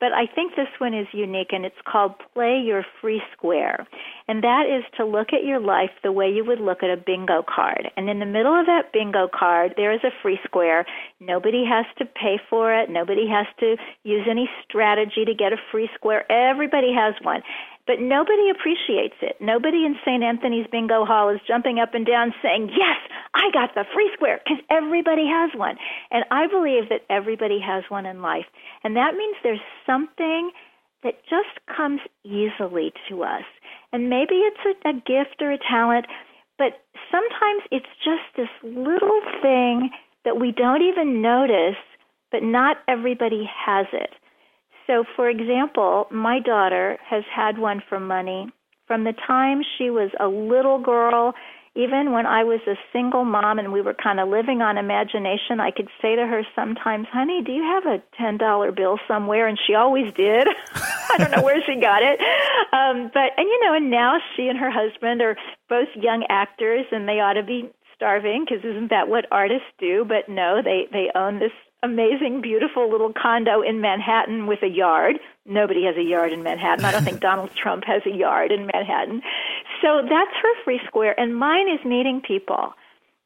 But 0.01 0.13
I 0.13 0.25
think 0.35 0.57
this 0.57 0.73
one 0.79 0.95
is 0.95 1.07
unique 1.13 1.53
and 1.53 1.67
it's 1.67 1.77
called 1.87 2.15
Play 2.33 2.63
Your 2.65 2.87
Free 3.01 3.21
Square. 3.37 3.87
And 4.29 4.43
that 4.43 4.65
is 4.65 4.83
to 4.97 5.05
look 5.05 5.29
at 5.35 5.45
your 5.45 5.61
life 5.61 5.91
the 6.03 6.11
way 6.11 6.31
you 6.31 6.43
would 6.47 6.59
look 6.59 6.83
at 6.83 6.89
a 6.89 6.97
bingo 6.97 7.45
card. 7.47 7.91
And 7.99 8.09
in 8.09 8.19
the 8.19 8.25
middle 8.25 8.59
of 8.59 8.65
that 8.65 8.95
bingo 8.95 9.29
card, 9.29 9.75
there 9.77 9.93
is 9.93 10.01
a 10.03 10.11
free 10.23 10.39
square. 10.45 10.87
Nobody 11.21 11.65
has 11.69 11.85
to 11.99 12.07
pay 12.07 12.41
for 12.49 12.75
it. 12.75 12.89
Nobody 12.89 13.29
has 13.29 13.47
to 13.61 13.77
use 14.03 14.27
any 14.29 14.49
strategy 14.67 15.27
to 15.27 15.35
get 15.35 15.53
a 15.53 15.59
free 15.71 15.91
square. 15.95 16.25
Everybody 16.33 16.95
has 16.95 17.15
one. 17.23 17.43
But 17.87 18.01
nobody 18.01 18.51
appreciates 18.51 19.17
it. 19.23 19.37
Nobody 19.41 19.85
in 19.85 19.97
St. 20.05 20.23
Anthony's 20.23 20.67
Bingo 20.71 21.05
Hall 21.05 21.29
is 21.31 21.41
jumping 21.47 21.79
up 21.79 21.95
and 21.95 22.07
down 22.07 22.33
saying, 22.43 22.71
Yes, 22.71 22.99
I 23.35 23.51
got 23.53 23.75
the 23.75 23.85
free 23.95 24.11
square, 24.15 24.41
because 24.45 24.63
everybody 24.71 25.27
has 25.27 25.51
one. 25.59 25.77
And 26.11 26.25
I 26.31 26.47
believe 26.47 26.89
that 26.91 27.03
everybody 27.09 27.59
has 27.61 27.85
one 27.89 28.07
in 28.07 28.23
life. 28.23 28.47
And 28.85 28.97
that 28.97 29.15
means 29.17 29.37
there's 29.43 29.65
something 29.87 30.53
that 31.03 31.23
just 31.25 31.59
comes 31.75 32.01
easily 32.25 32.93
to 33.09 33.23
us. 33.23 33.45
And 33.93 34.11
maybe 34.11 34.35
it's 34.45 34.85
a, 34.85 34.91
a 34.91 34.93
gift 34.93 35.41
or 35.41 35.51
a 35.51 35.59
talent, 35.59 36.07
but 36.59 36.85
sometimes 37.11 37.63
it's 37.71 37.89
just 38.05 38.23
this 38.37 38.53
little 38.63 39.23
thing 39.43 39.91
that 40.25 40.39
we 40.39 40.53
don't 40.53 40.83
even 40.83 41.23
notice, 41.23 41.81
but 42.31 42.43
not 42.43 42.79
everybody 42.87 43.49
has 43.49 43.87
it. 43.93 44.11
So, 44.91 45.05
for 45.15 45.31
example, 45.31 46.09
my 46.11 46.41
daughter 46.41 46.99
has 47.09 47.23
had 47.33 47.59
one 47.59 47.81
for 47.89 48.01
money 48.01 48.49
from 48.89 49.05
the 49.05 49.13
time 49.25 49.63
she 49.79 49.89
was 49.89 50.11
a 50.19 50.27
little 50.27 50.81
girl. 50.81 51.33
Even 51.77 52.11
when 52.11 52.27
I 52.27 52.43
was 52.43 52.59
a 52.67 52.75
single 52.93 53.25
mom 53.25 53.61
and 53.61 53.73
we 53.73 53.83
were 53.83 53.95
kind 53.95 54.19
of 54.19 54.29
living 54.29 54.63
on 54.63 54.79
imagination, 54.79 55.61
I 55.61 55.71
could 55.71 55.87
say 56.03 56.17
to 56.17 56.27
her 56.27 56.43
sometimes, 56.57 57.07
honey, 57.13 57.41
do 57.41 57.53
you 57.53 57.63
have 57.63 57.87
a 57.87 58.03
$10 58.21 58.75
bill 58.75 58.99
somewhere? 59.07 59.47
And 59.47 59.57
she 59.65 59.75
always 59.75 60.13
did. 60.15 60.49
I 60.75 61.19
don't 61.19 61.31
know 61.31 61.45
where 61.45 61.63
she 61.65 61.81
got 61.81 62.03
it. 62.03 62.19
Um, 62.73 63.13
but, 63.15 63.31
and 63.37 63.47
you 63.47 63.65
know, 63.65 63.75
and 63.75 63.93
now 63.93 64.19
she 64.35 64.49
and 64.49 64.59
her 64.59 64.73
husband 64.73 65.23
are 65.23 65.37
both 65.69 65.89
young 65.95 66.27
actors 66.29 66.87
and 66.91 67.09
they 67.09 67.21
ought 67.21 67.35
to 67.35 67.45
be 67.45 67.71
starving 67.95 68.45
because 68.45 68.65
isn't 68.65 68.91
that 68.91 69.07
what 69.07 69.27
artists 69.31 69.71
do? 69.79 70.05
But 70.05 70.29
no, 70.29 70.63
they, 70.65 70.89
they 70.91 71.13
own 71.15 71.39
this 71.39 71.53
amazing, 71.83 72.41
beautiful 72.43 72.91
little 72.91 73.13
condo 73.13 73.63
in 73.63 73.81
Manhattan 73.81 74.47
with 74.47 74.63
a 74.63 74.69
yard. 74.69 75.19
Nobody 75.47 75.85
has 75.85 75.97
a 75.97 76.03
yard 76.03 76.33
in 76.33 76.43
Manhattan. 76.43 76.85
I 76.85 76.93
don't 76.93 77.05
think 77.05 77.21
Donald 77.31 77.51
Trump 77.55 77.85
has 77.87 78.03
a 78.07 78.15
yard 78.15 78.53
in 78.53 78.67
Manhattan. 78.67 79.23
So 79.83 80.03
that's 80.03 80.37
her 80.43 80.65
free 80.65 80.81
square. 80.87 81.19
And 81.19 81.37
mine 81.37 81.69
is 81.69 81.85
meeting 81.85 82.21
people. 82.27 82.75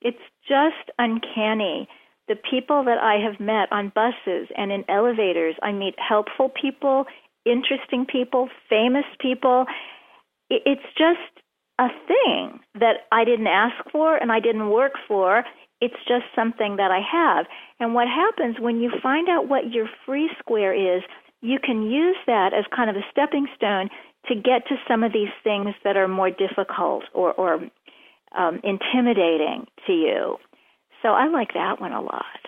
It's 0.01 0.23
just 0.49 0.91
uncanny. 0.99 1.89
The 2.29 2.37
people 2.37 2.85
that 2.85 2.99
I 2.99 3.17
have 3.17 3.41
met 3.41 3.71
on 3.71 3.93
buses 3.95 4.49
and 4.57 4.73
in 4.73 4.85
elevators, 4.89 5.57
I 5.63 5.73
meet 5.73 5.95
helpful 5.99 6.49
people, 6.49 7.05
interesting 7.45 8.07
people, 8.07 8.49
famous 8.69 9.05
people. 9.21 9.67
It's 10.49 10.83
just 10.97 11.45
a 11.79 11.89
thing 12.07 12.61
that 12.75 13.07
I 13.11 13.25
didn't 13.25 13.49
ask 13.49 13.75
for 13.91 14.17
and 14.17 14.31
I 14.31 14.41
didn't 14.41 14.71
work 14.71 14.93
for. 15.09 15.45
It's 15.85 16.03
just 16.09 16.25
something 16.35 16.77
that 16.77 16.91
I 16.91 17.01
have. 17.13 17.45
And 17.79 17.93
what 17.93 18.09
happens 18.09 18.57
when 18.59 18.81
you 18.81 18.91
find 19.03 19.29
out 19.29 19.49
what 19.49 19.71
your 19.71 19.87
free 20.07 20.31
square 20.39 20.73
is, 20.73 21.03
you 21.43 21.59
can 21.63 21.83
use 21.83 22.17
that 22.27 22.55
as 22.55 22.65
kind 22.75 22.89
of 22.89 22.97
a 22.97 23.05
stepping 23.11 23.47
stone 23.55 23.91
to 24.29 24.35
get 24.35 24.67
to 24.69 24.77
some 24.89 25.03
of 25.03 25.13
these 25.13 25.35
things 25.43 25.75
that 25.85 25.97
are 25.97 26.09
more 26.09 26.31
difficult 26.31 27.05
or, 27.13 27.35
or 27.35 27.61
um, 28.35 28.61
intimidating 28.65 29.67
to 29.87 29.93
you. 29.93 30.37
So 31.03 31.11
I 31.11 31.29
like 31.29 31.53
that 31.53 31.83
one 31.83 31.93
a 31.93 32.01
lot. 32.01 32.44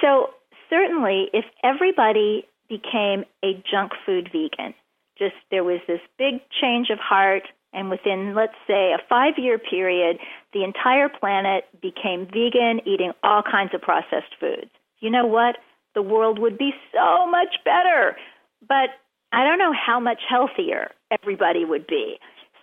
So, 0.00 0.30
certainly, 0.70 1.26
if 1.32 1.44
everybody 1.64 2.46
became 2.68 3.24
a 3.44 3.60
junk 3.68 3.90
food 4.06 4.30
vegan, 4.30 4.72
just 5.18 5.34
there 5.50 5.64
was 5.64 5.80
this 5.88 6.00
big 6.18 6.34
change 6.60 6.90
of 6.90 7.00
heart, 7.00 7.42
and 7.72 7.90
within, 7.90 8.32
let's 8.36 8.54
say, 8.68 8.92
a 8.92 9.02
five 9.08 9.34
year 9.38 9.58
period, 9.58 10.18
the 10.52 10.62
entire 10.62 11.08
planet 11.08 11.64
became 11.82 12.26
vegan, 12.26 12.80
eating 12.86 13.10
all 13.24 13.42
kinds 13.42 13.74
of 13.74 13.82
processed 13.82 14.38
foods. 14.38 14.70
You 15.00 15.10
know 15.10 15.26
what? 15.26 15.56
The 15.96 16.02
world 16.02 16.38
would 16.38 16.58
be 16.58 16.70
so 16.94 17.28
much 17.28 17.56
better. 17.64 18.16
But 18.68 18.90
I 19.32 19.44
don't 19.44 19.58
know 19.58 19.74
how 19.74 19.98
much 19.98 20.20
healthier 20.28 20.92
everybody 21.10 21.64
would 21.64 21.88
be. 21.88 22.18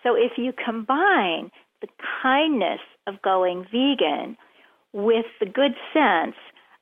So 0.06 0.16
if 0.16 0.34
you 0.38 0.54
combine 0.54 1.50
the 1.82 1.88
kindness 2.22 2.80
of 3.08 3.22
going 3.22 3.66
vegan 3.66 4.38
with 4.94 5.26
the 5.40 5.46
good 5.46 5.74
sense 5.94 6.36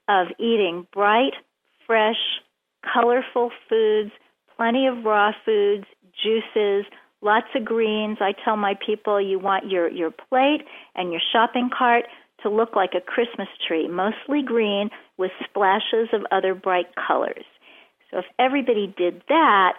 of 0.09 0.27
eating 0.39 0.86
bright, 0.93 1.33
fresh, 1.88 2.17
colorful 2.93 3.51
foods, 3.69 4.12
plenty 4.57 4.88
of 4.88 5.05
raw 5.05 5.31
foods, 5.45 5.86
juices, 6.21 6.86
lots 7.21 7.47
of 7.55 7.63
greens. 7.63 8.17
I 8.19 8.33
tell 8.43 8.57
my 8.57 8.73
people 8.86 9.21
you 9.21 9.39
want 9.39 9.71
your, 9.71 9.89
your 9.89 10.12
plate 10.12 10.62
and 10.95 11.12
your 11.12 11.21
shopping 11.31 11.69
cart 11.75 12.05
to 12.43 12.49
look 12.49 12.75
like 12.75 12.91
a 12.93 13.01
Christmas 13.01 13.47
tree, 13.65 13.88
mostly 13.88 14.43
green 14.45 14.89
with 15.17 15.31
splashes 15.45 16.09
of 16.12 16.21
other 16.31 16.53
bright 16.53 16.88
colors. 17.07 17.45
So 18.12 18.19
if 18.19 18.25
everybody 18.38 18.93
did 18.97 19.23
that, 19.29 19.73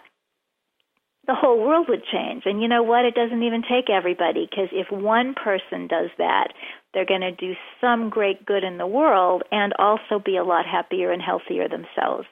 the 1.26 1.34
whole 1.34 1.60
world 1.60 1.88
would 1.88 2.04
change. 2.04 2.42
And 2.46 2.60
you 2.60 2.68
know 2.68 2.82
what? 2.82 3.04
It 3.04 3.14
doesn't 3.14 3.42
even 3.42 3.62
take 3.62 3.88
everybody 3.88 4.46
because 4.48 4.68
if 4.72 4.90
one 4.90 5.34
person 5.34 5.86
does 5.86 6.10
that, 6.18 6.48
they're 6.92 7.06
going 7.06 7.22
to 7.22 7.32
do 7.32 7.54
some 7.80 8.10
great 8.10 8.44
good 8.44 8.64
in 8.64 8.78
the 8.78 8.86
world 8.86 9.42
and 9.50 9.72
also 9.78 10.18
be 10.24 10.36
a 10.36 10.44
lot 10.44 10.66
happier 10.66 11.10
and 11.10 11.22
healthier 11.22 11.68
themselves. 11.68 12.26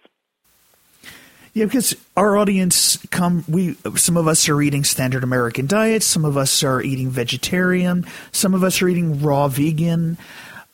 Yeah, 1.55 1.67
because 1.67 1.95
our 2.17 2.39
audience 2.39 2.97
come 3.11 3.45
we 3.47 3.77
some 3.97 4.17
of 4.17 4.27
us 4.27 4.49
are 4.49 4.63
eating 4.63 4.85
standard 4.85 5.23
American 5.23 5.67
diets, 5.67 6.07
some 6.07 6.25
of 6.25 6.39
us 6.39 6.63
are 6.65 6.81
eating 6.81 7.11
vegetarian, 7.11 8.07
some 8.31 8.55
of 8.55 8.65
us 8.65 8.81
are 8.81 8.89
eating 8.89 9.21
raw 9.21 9.49
vegan. 9.49 10.17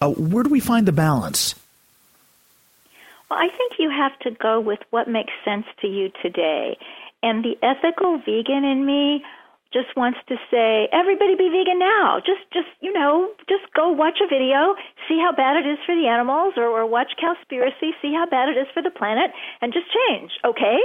Uh, 0.00 0.10
where 0.10 0.44
do 0.44 0.50
we 0.50 0.60
find 0.60 0.86
the 0.86 0.92
balance? 0.92 1.56
Well, 3.28 3.40
I 3.40 3.48
think 3.48 3.72
you 3.80 3.90
have 3.90 4.16
to 4.20 4.30
go 4.30 4.60
with 4.60 4.78
what 4.90 5.08
makes 5.08 5.32
sense 5.44 5.66
to 5.80 5.88
you 5.88 6.10
today. 6.22 6.78
And 7.22 7.44
the 7.44 7.56
ethical 7.62 8.18
vegan 8.18 8.64
in 8.64 8.86
me 8.86 9.24
just 9.72 9.92
wants 9.96 10.18
to 10.28 10.36
say, 10.50 10.88
everybody 10.92 11.34
be 11.36 11.50
vegan 11.52 11.78
now. 11.78 12.20
Just, 12.24 12.40
just 12.52 12.68
you 12.80 12.92
know, 12.92 13.28
just 13.48 13.68
go 13.76 13.90
watch 13.90 14.18
a 14.24 14.28
video, 14.28 14.74
see 15.08 15.20
how 15.20 15.32
bad 15.32 15.56
it 15.56 15.68
is 15.68 15.78
for 15.84 15.94
the 15.94 16.08
animals, 16.08 16.54
or, 16.56 16.64
or 16.64 16.86
watch 16.86 17.12
Cowspiracy, 17.20 17.92
see 18.00 18.14
how 18.14 18.24
bad 18.30 18.48
it 18.48 18.56
is 18.56 18.66
for 18.72 18.82
the 18.82 18.90
planet, 18.90 19.30
and 19.60 19.72
just 19.72 19.86
change, 19.92 20.30
okay? 20.44 20.78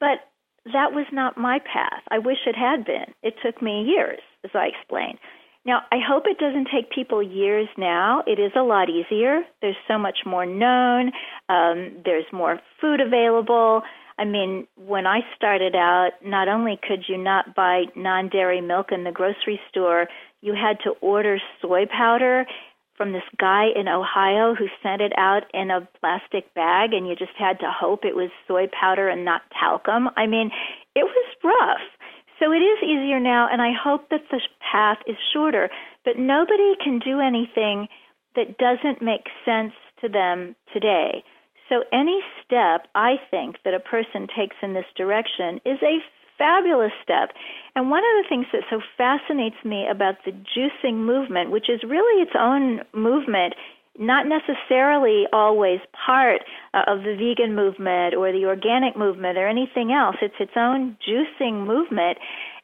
But 0.00 0.26
that 0.72 0.92
was 0.92 1.06
not 1.12 1.38
my 1.38 1.60
path. 1.60 2.02
I 2.10 2.18
wish 2.18 2.38
it 2.46 2.56
had 2.56 2.84
been. 2.84 3.14
It 3.22 3.34
took 3.44 3.62
me 3.62 3.84
years, 3.84 4.20
as 4.44 4.50
I 4.54 4.66
explained. 4.66 5.18
Now, 5.64 5.82
I 5.92 5.96
hope 6.00 6.24
it 6.26 6.38
doesn't 6.38 6.68
take 6.72 6.90
people 6.90 7.22
years 7.22 7.68
now. 7.76 8.22
It 8.26 8.40
is 8.40 8.52
a 8.56 8.62
lot 8.62 8.88
easier. 8.88 9.42
There's 9.60 9.76
so 9.86 9.98
much 9.98 10.20
more 10.24 10.46
known. 10.46 11.12
Um, 11.48 12.00
there's 12.04 12.24
more 12.32 12.58
food 12.80 13.00
available. 13.00 13.82
I 14.20 14.26
mean, 14.26 14.66
when 14.76 15.06
I 15.06 15.20
started 15.34 15.74
out, 15.74 16.10
not 16.22 16.46
only 16.46 16.78
could 16.86 17.04
you 17.08 17.16
not 17.16 17.54
buy 17.54 17.84
non 17.96 18.28
dairy 18.28 18.60
milk 18.60 18.92
in 18.92 19.04
the 19.04 19.12
grocery 19.12 19.58
store, 19.70 20.08
you 20.42 20.52
had 20.52 20.76
to 20.84 20.90
order 21.00 21.38
soy 21.62 21.86
powder 21.86 22.44
from 22.98 23.12
this 23.12 23.24
guy 23.38 23.68
in 23.74 23.88
Ohio 23.88 24.54
who 24.54 24.66
sent 24.82 25.00
it 25.00 25.12
out 25.16 25.44
in 25.54 25.70
a 25.70 25.88
plastic 26.00 26.52
bag, 26.52 26.92
and 26.92 27.08
you 27.08 27.16
just 27.16 27.32
had 27.38 27.58
to 27.60 27.72
hope 27.72 28.04
it 28.04 28.14
was 28.14 28.28
soy 28.46 28.66
powder 28.78 29.08
and 29.08 29.24
not 29.24 29.40
talcum. 29.58 30.10
I 30.18 30.26
mean, 30.26 30.50
it 30.94 31.04
was 31.04 31.34
rough. 31.42 31.80
So 32.38 32.52
it 32.52 32.60
is 32.60 32.82
easier 32.82 33.18
now, 33.18 33.48
and 33.50 33.62
I 33.62 33.72
hope 33.72 34.10
that 34.10 34.28
the 34.30 34.40
path 34.60 34.98
is 35.06 35.16
shorter. 35.32 35.70
But 36.04 36.18
nobody 36.18 36.74
can 36.84 36.98
do 36.98 37.20
anything 37.20 37.88
that 38.36 38.58
doesn't 38.58 39.00
make 39.00 39.28
sense 39.46 39.72
to 40.02 40.08
them 40.10 40.56
today. 40.74 41.24
So, 41.70 41.84
any 41.92 42.20
step 42.44 42.88
I 42.94 43.14
think 43.30 43.56
that 43.64 43.74
a 43.74 43.80
person 43.80 44.26
takes 44.36 44.56
in 44.60 44.74
this 44.74 44.90
direction 44.96 45.62
is 45.64 45.78
a 45.82 46.02
fabulous 46.36 46.92
step. 47.04 47.30
And 47.76 47.90
one 47.90 48.02
of 48.02 48.24
the 48.24 48.28
things 48.28 48.46
that 48.52 48.64
so 48.68 48.80
fascinates 48.98 49.62
me 49.64 49.86
about 49.88 50.16
the 50.24 50.32
juicing 50.32 51.04
movement, 51.06 51.50
which 51.50 51.70
is 51.70 51.80
really 51.86 52.22
its 52.22 52.32
own 52.36 52.80
movement, 52.92 53.54
not 53.98 54.26
necessarily 54.26 55.26
always 55.32 55.78
part 55.94 56.42
uh, 56.74 56.82
of 56.88 57.04
the 57.04 57.14
vegan 57.14 57.54
movement 57.54 58.14
or 58.16 58.32
the 58.32 58.46
organic 58.46 58.96
movement 58.96 59.38
or 59.38 59.46
anything 59.46 59.92
else. 59.92 60.16
It's 60.22 60.40
its 60.40 60.56
own 60.56 60.96
juicing 61.06 61.66
movement. 61.66 62.18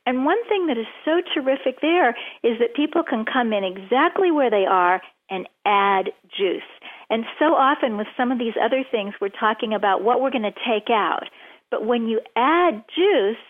And 0.07 0.25
one 0.25 0.43
thing 0.49 0.67
that 0.69 0.79
is 0.79 0.87
so 1.05 1.21
terrific 1.35 1.81
there 1.81 2.11
is 2.43 2.59
that 2.59 2.75
people 2.75 3.03
can 3.03 3.25
come 3.25 3.53
in 3.53 3.63
exactly 3.63 4.31
where 4.31 4.51
they 4.51 4.65
are 4.65 5.03
and 5.29 5.49
add 5.65 6.11
juice. 6.37 6.63
And 7.11 7.25
so 7.39 7.55
often 7.55 7.97
with 7.97 8.09
some 8.17 8.33
of 8.33 8.39
these 8.39 8.55
other 8.61 8.85
things, 8.91 9.15
we're 9.21 9.29
talking 9.29 9.73
about 9.73 10.03
what 10.03 10.21
we're 10.21 10.31
going 10.31 10.43
to 10.43 10.67
take 10.67 10.91
out. 10.91 11.25
But 11.71 11.87
when 11.87 12.07
you 12.07 12.21
add 12.37 12.85
juice, 12.95 13.43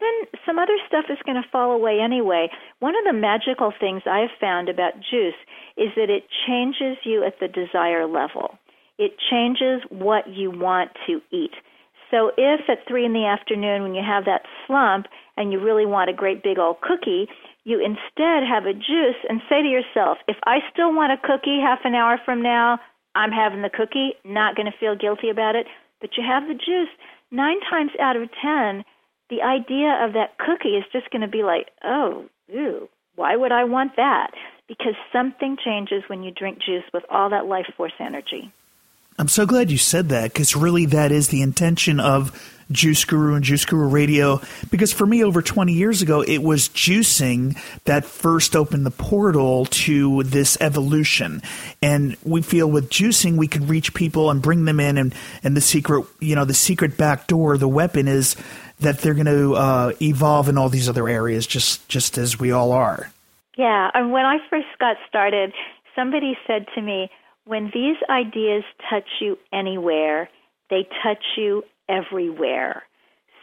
then 0.00 0.40
some 0.46 0.58
other 0.58 0.76
stuff 0.86 1.06
is 1.10 1.18
going 1.26 1.40
to 1.40 1.48
fall 1.50 1.72
away 1.72 1.98
anyway. 2.00 2.48
One 2.80 2.94
of 2.96 3.04
the 3.04 3.18
magical 3.18 3.72
things 3.78 4.02
I've 4.06 4.34
found 4.40 4.68
about 4.68 4.94
juice 4.94 5.38
is 5.76 5.88
that 5.96 6.10
it 6.10 6.24
changes 6.46 6.96
you 7.04 7.24
at 7.24 7.40
the 7.40 7.48
desire 7.48 8.06
level. 8.06 8.58
It 8.98 9.12
changes 9.30 9.82
what 9.90 10.28
you 10.28 10.50
want 10.50 10.90
to 11.06 11.20
eat. 11.32 11.52
So 12.10 12.30
if 12.36 12.60
at 12.68 12.86
three 12.88 13.04
in 13.04 13.12
the 13.12 13.26
afternoon 13.26 13.82
when 13.82 13.94
you 13.94 14.02
have 14.06 14.24
that 14.24 14.42
slump 14.66 15.06
and 15.36 15.52
you 15.52 15.60
really 15.62 15.86
want 15.86 16.10
a 16.10 16.14
great 16.14 16.42
big 16.42 16.58
old 16.58 16.80
cookie, 16.80 17.28
you 17.68 17.84
instead 17.84 18.48
have 18.48 18.64
a 18.64 18.72
juice 18.72 19.20
and 19.28 19.42
say 19.48 19.60
to 19.60 19.68
yourself, 19.68 20.16
if 20.26 20.38
I 20.46 20.60
still 20.72 20.94
want 20.94 21.12
a 21.12 21.18
cookie 21.18 21.60
half 21.60 21.80
an 21.84 21.94
hour 21.94 22.18
from 22.24 22.42
now, 22.42 22.80
I'm 23.14 23.30
having 23.30 23.60
the 23.60 23.68
cookie, 23.68 24.14
not 24.24 24.56
going 24.56 24.70
to 24.72 24.78
feel 24.80 24.96
guilty 24.96 25.28
about 25.28 25.54
it. 25.54 25.66
But 26.00 26.16
you 26.16 26.24
have 26.26 26.48
the 26.48 26.54
juice. 26.54 26.88
Nine 27.30 27.60
times 27.68 27.90
out 28.00 28.16
of 28.16 28.30
ten, 28.40 28.84
the 29.28 29.42
idea 29.42 30.00
of 30.02 30.14
that 30.14 30.38
cookie 30.38 30.80
is 30.80 30.84
just 30.92 31.10
going 31.10 31.20
to 31.20 31.28
be 31.28 31.42
like, 31.42 31.68
oh, 31.84 32.24
ew, 32.48 32.88
why 33.16 33.36
would 33.36 33.52
I 33.52 33.64
want 33.64 33.96
that? 33.96 34.30
Because 34.66 34.94
something 35.12 35.58
changes 35.62 36.04
when 36.06 36.22
you 36.22 36.30
drink 36.30 36.58
juice 36.64 36.84
with 36.94 37.04
all 37.10 37.28
that 37.30 37.46
life 37.46 37.66
force 37.76 37.92
energy. 38.00 38.50
I'm 39.18 39.28
so 39.28 39.44
glad 39.44 39.70
you 39.70 39.78
said 39.78 40.08
that 40.08 40.32
because 40.32 40.56
really 40.56 40.86
that 40.86 41.12
is 41.12 41.28
the 41.28 41.42
intention 41.42 42.00
of 42.00 42.57
Juice 42.70 43.04
Guru 43.04 43.34
and 43.34 43.44
Juice 43.44 43.64
Guru 43.64 43.88
Radio. 43.88 44.40
Because 44.70 44.92
for 44.92 45.06
me, 45.06 45.24
over 45.24 45.42
20 45.42 45.72
years 45.72 46.02
ago, 46.02 46.22
it 46.22 46.38
was 46.38 46.68
juicing 46.68 47.58
that 47.84 48.04
first 48.04 48.54
opened 48.54 48.86
the 48.86 48.90
portal 48.90 49.66
to 49.66 50.22
this 50.24 50.58
evolution. 50.60 51.42
And 51.82 52.16
we 52.24 52.42
feel 52.42 52.70
with 52.70 52.90
juicing, 52.90 53.36
we 53.36 53.48
can 53.48 53.66
reach 53.66 53.94
people 53.94 54.30
and 54.30 54.42
bring 54.42 54.64
them 54.64 54.80
in. 54.80 54.98
And, 54.98 55.14
and 55.42 55.56
the 55.56 55.60
secret, 55.60 56.06
you 56.20 56.34
know, 56.34 56.44
the 56.44 56.54
secret 56.54 56.96
back 56.96 57.26
door, 57.26 57.56
the 57.56 57.68
weapon 57.68 58.08
is 58.08 58.36
that 58.80 58.98
they're 58.98 59.14
going 59.14 59.26
to 59.26 59.54
uh, 59.54 59.92
evolve 60.00 60.48
in 60.48 60.58
all 60.58 60.68
these 60.68 60.88
other 60.88 61.08
areas, 61.08 61.46
just 61.46 61.88
just 61.88 62.18
as 62.18 62.38
we 62.38 62.52
all 62.52 62.72
are. 62.72 63.10
Yeah, 63.56 63.90
and 63.92 64.12
when 64.12 64.24
I 64.24 64.38
first 64.48 64.68
got 64.78 64.96
started, 65.08 65.52
somebody 65.96 66.38
said 66.46 66.66
to 66.76 66.82
me, 66.82 67.10
when 67.44 67.70
these 67.74 67.96
ideas 68.08 68.62
touch 68.88 69.08
you 69.20 69.36
anywhere, 69.52 70.28
they 70.70 70.86
touch 71.02 71.24
you 71.36 71.64
everywhere. 71.88 72.82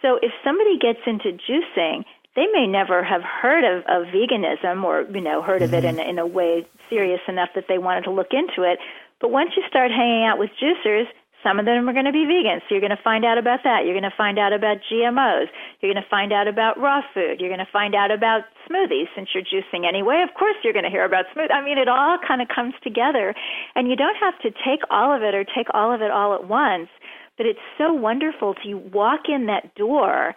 So 0.01 0.19
if 0.21 0.31
somebody 0.43 0.77
gets 0.77 0.99
into 1.07 1.37
juicing, 1.49 2.05
they 2.35 2.47
may 2.51 2.67
never 2.67 3.03
have 3.03 3.21
heard 3.23 3.63
of, 3.63 3.83
of 3.87 4.07
veganism 4.13 4.83
or 4.83 5.03
you 5.09 5.21
know 5.21 5.41
heard 5.41 5.61
of 5.61 5.71
mm-hmm. 5.71 5.85
it 5.85 5.99
in, 5.99 5.99
in 5.99 6.19
a 6.19 6.27
way 6.27 6.67
serious 6.89 7.21
enough 7.27 7.49
that 7.55 7.65
they 7.67 7.77
wanted 7.77 8.03
to 8.03 8.11
look 8.11 8.31
into 8.31 8.69
it. 8.69 8.79
But 9.21 9.31
once 9.31 9.51
you 9.55 9.63
start 9.67 9.91
hanging 9.91 10.25
out 10.25 10.37
with 10.37 10.49
juicers, 10.61 11.05
some 11.45 11.59
of 11.59 11.65
them 11.65 11.87
are 11.87 11.93
going 11.93 12.09
to 12.09 12.11
be 12.11 12.25
vegan, 12.25 12.59
so 12.65 12.73
you're 12.73 12.81
going 12.81 12.95
to 12.95 13.05
find 13.05 13.23
out 13.23 13.37
about 13.37 13.61
that. 13.63 13.85
You're 13.85 13.93
going 13.93 14.09
to 14.09 14.17
find 14.17 14.39
out 14.39 14.51
about 14.51 14.81
GMOs. 14.89 15.45
You're 15.79 15.93
going 15.93 16.01
to 16.01 16.09
find 16.09 16.33
out 16.33 16.47
about 16.47 16.79
raw 16.81 17.01
food. 17.13 17.39
You're 17.39 17.53
going 17.53 17.61
to 17.61 17.71
find 17.71 17.93
out 17.93 18.09
about 18.09 18.49
smoothies 18.65 19.13
since 19.15 19.29
you're 19.29 19.45
juicing 19.45 19.87
anyway. 19.87 20.25
Of 20.27 20.33
course, 20.33 20.55
you're 20.63 20.73
going 20.73 20.89
to 20.89 20.89
hear 20.89 21.05
about 21.05 21.25
smooth. 21.33 21.51
I 21.53 21.63
mean, 21.63 21.77
it 21.77 21.87
all 21.87 22.17
kind 22.17 22.41
of 22.41 22.47
comes 22.49 22.73
together, 22.81 23.35
and 23.75 23.87
you 23.87 23.95
don't 23.95 24.17
have 24.17 24.33
to 24.41 24.49
take 24.65 24.81
all 24.89 25.15
of 25.15 25.21
it 25.21 25.35
or 25.35 25.45
take 25.45 25.67
all 25.71 25.93
of 25.93 26.01
it 26.01 26.09
all 26.09 26.33
at 26.33 26.49
once. 26.49 26.89
But 27.37 27.45
it's 27.45 27.59
so 27.77 27.93
wonderful 27.93 28.55
to 28.63 28.75
walk 28.75 29.21
in 29.27 29.47
that 29.47 29.75
door, 29.75 30.35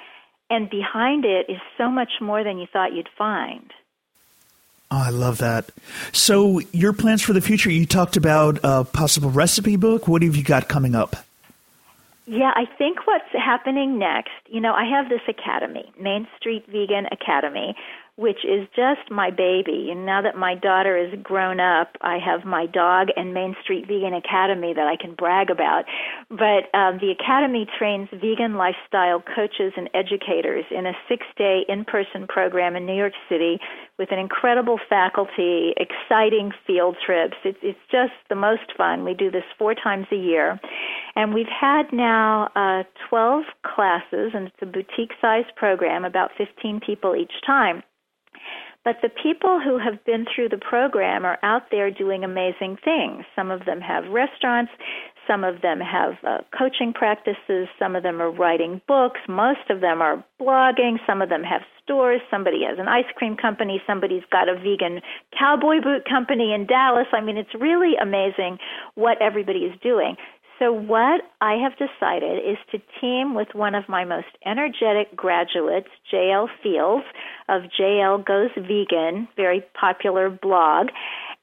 and 0.51 0.69
behind 0.69 1.25
it 1.25 1.47
is 1.49 1.61
so 1.77 1.89
much 1.89 2.13
more 2.21 2.43
than 2.43 2.59
you 2.59 2.67
thought 2.73 2.93
you'd 2.93 3.09
find. 3.17 3.73
Oh, 4.91 5.03
I 5.07 5.11
love 5.11 5.39
that. 5.39 5.71
So, 6.13 6.61
your 6.73 6.95
plans 6.95 7.23
for 7.23 7.35
the 7.35 7.43
future, 7.43 7.71
you 7.71 7.85
talked 7.85 8.17
about 8.17 8.59
a 8.63 8.85
possible 8.85 9.31
recipe 9.31 9.77
book. 9.77 10.09
What 10.09 10.23
have 10.23 10.35
you 10.35 10.43
got 10.43 10.69
coming 10.69 10.95
up? 10.95 11.17
Yeah, 12.27 12.53
I 12.55 12.65
think 12.77 13.07
what's 13.07 13.25
happening 13.33 13.99
next, 13.99 14.33
you 14.49 14.61
know, 14.61 14.75
I 14.75 14.85
have 14.85 15.09
this 15.09 15.23
academy, 15.29 15.91
Main 15.99 16.27
Street 16.37 16.67
Vegan 16.67 17.07
Academy, 17.11 17.75
which 18.19 18.45
is 18.45 18.67
just 18.75 19.13
my 19.13 19.31
baby. 19.31 19.91
And 19.93 20.05
now 20.05 20.21
that 20.23 20.37
my 20.37 20.57
daughter 20.57 20.99
is 20.99 21.15
grown 21.23 21.61
up, 21.61 21.95
I 22.01 22.19
have 22.19 22.45
my 22.45 22.67
dog 22.67 23.09
and 23.15 23.33
Main 23.33 23.55
Street 23.63 23.87
Vegan 23.87 24.13
Academy 24.13 24.75
that 24.75 24.89
I 24.89 24.97
can 25.01 25.15
brag 25.15 25.51
about. 25.51 25.85
But 26.29 26.67
um, 26.75 26.99
the 26.99 27.15
academy 27.15 27.65
trains 27.79 28.09
vegan 28.11 28.57
lifestyle 28.57 29.23
coaches 29.23 29.73
and 29.77 29.89
educators 29.95 30.65
in 30.73 30.85
a 30.85 30.95
six 31.09 31.27
day 31.37 31.63
in 31.69 31.85
person 31.85 32.27
program 32.29 32.75
in 32.75 32.87
New 32.87 32.97
York 32.97 33.13
City 33.29 33.61
with 34.01 34.11
an 34.11 34.19
incredible 34.19 34.81
faculty, 34.89 35.75
exciting 35.77 36.51
field 36.67 36.97
trips. 37.05 37.37
It's, 37.45 37.59
it's 37.63 37.79
just 37.89 38.19
the 38.29 38.35
most 38.35 38.75
fun. 38.77 39.05
We 39.05 39.15
do 39.15 39.31
this 39.31 39.47
four 39.57 39.77
times 39.77 40.07
a 40.11 40.17
year. 40.17 40.59
And 41.15 41.33
we've 41.33 41.47
had 41.47 41.93
now 41.93 42.51
uh, 42.57 42.83
12 43.09 43.45
classes, 43.63 44.33
and 44.35 44.49
it's 44.49 44.57
a 44.63 44.67
boutique 44.67 45.13
sized 45.21 45.55
program, 45.55 46.05
about 46.05 46.31
15 46.37 46.81
people 46.85 47.15
each 47.15 47.33
time. 47.47 47.85
But 48.89 49.03
the 49.03 49.11
people 49.23 49.61
who 49.61 49.77
have 49.77 50.03
been 50.07 50.25
through 50.25 50.49
the 50.49 50.57
program 50.57 51.27
are 51.27 51.39
out 51.43 51.65
there 51.71 51.91
doing 51.91 52.25
amazing 52.25 52.79
things. 52.83 53.27
Some 53.37 53.51
of 53.51 53.67
them 53.67 53.83
have 53.83 54.09
restaurants, 54.09 54.73
some 55.27 55.45
of 55.45 55.61
them 55.61 55.79
have 55.79 56.15
uh, 56.27 56.39
coaching 56.57 56.95
practices, 56.95 57.69
some 57.79 57.95
of 57.95 58.03
them 58.03 58.23
are 58.23 58.31
writing 58.31 58.81
books, 58.89 59.21
most 59.29 59.69
of 59.69 59.83
them 59.83 60.01
are 60.01 60.25
blogging, 60.41 60.97
some 61.07 61.21
of 61.21 61.29
them 61.29 61.43
have 61.43 61.61
stores, 61.85 62.23
somebody 62.31 62.65
has 62.65 62.79
an 62.79 62.89
ice 62.89 63.05
cream 63.15 63.37
company, 63.37 63.83
somebody's 63.87 64.25
got 64.33 64.49
a 64.49 64.55
vegan 64.55 65.03
cowboy 65.39 65.83
boot 65.83 66.09
company 66.09 66.55
in 66.55 66.67
Dallas. 66.67 67.09
I 67.13 67.21
mean, 67.21 67.37
it's 67.37 67.55
really 67.61 67.93
amazing 68.01 68.57
what 68.95 69.21
everybody 69.21 69.69
is 69.69 69.79
doing. 69.83 70.17
So, 70.59 70.73
what 70.73 71.21
I 71.41 71.55
have 71.55 71.73
decided 71.73 72.39
is 72.45 72.59
to 72.73 72.79
team 73.01 73.35
with 73.35 73.49
one 73.53 73.77
of 73.77 73.89
my 73.89 74.05
most 74.05 74.27
energetic 74.45 75.15
graduates, 75.15 75.89
JL 76.13 76.49
Fields 76.63 77.05
of 77.49 77.63
JL 77.79 78.25
Goes 78.25 78.51
Vegan, 78.57 79.29
very 79.37 79.65
popular 79.79 80.29
blog. 80.31 80.89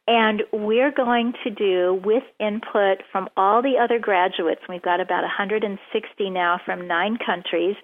And 0.08 0.44
we're 0.52 0.92
going 0.92 1.34
to 1.44 1.50
do, 1.50 2.02
with 2.04 2.24
input 2.40 3.00
from 3.12 3.30
all 3.38 3.62
the 3.62 3.78
other 3.82 4.00
graduates, 4.00 4.62
we've 4.68 4.82
got 4.82 5.00
about 5.00 5.22
160 5.22 6.30
now 6.30 6.60
from 6.64 6.88
nine 6.88 7.18
countries, 7.26 7.76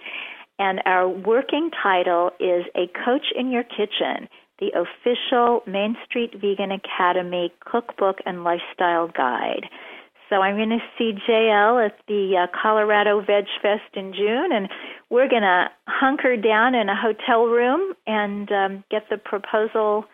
and 0.60 0.82
our 0.86 1.08
working 1.08 1.72
title 1.82 2.30
is 2.40 2.66
A 2.76 2.88
Coach 3.06 3.26
in 3.36 3.52
Your 3.52 3.64
Kitchen, 3.64 4.28
the 4.60 4.70
official 4.76 5.64
Main 5.66 5.96
Street 6.06 6.34
Vegan 6.40 6.72
Academy 6.72 7.52
cookbook 7.66 8.18
and 8.26 8.44
lifestyle 8.44 9.08
guide. 9.08 9.68
So 10.32 10.38
I'm 10.38 10.56
going 10.56 10.70
to 10.70 10.80
see 10.98 11.12
JL 11.28 11.86
at 11.86 11.98
the 12.08 12.44
uh, 12.44 12.48
Colorado 12.60 13.20
Veg 13.20 13.44
Fest 13.62 13.96
in 13.96 14.14
June, 14.14 14.52
and 14.54 14.70
we're 15.10 15.28
going 15.28 15.42
to 15.42 15.66
hunker 15.88 16.38
down 16.38 16.74
in 16.74 16.88
a 16.88 16.96
hotel 16.96 17.48
room 17.48 17.94
and 18.08 18.50
um, 18.50 18.84
get 18.90 19.04
the 19.10 19.18
proposal 19.18 20.06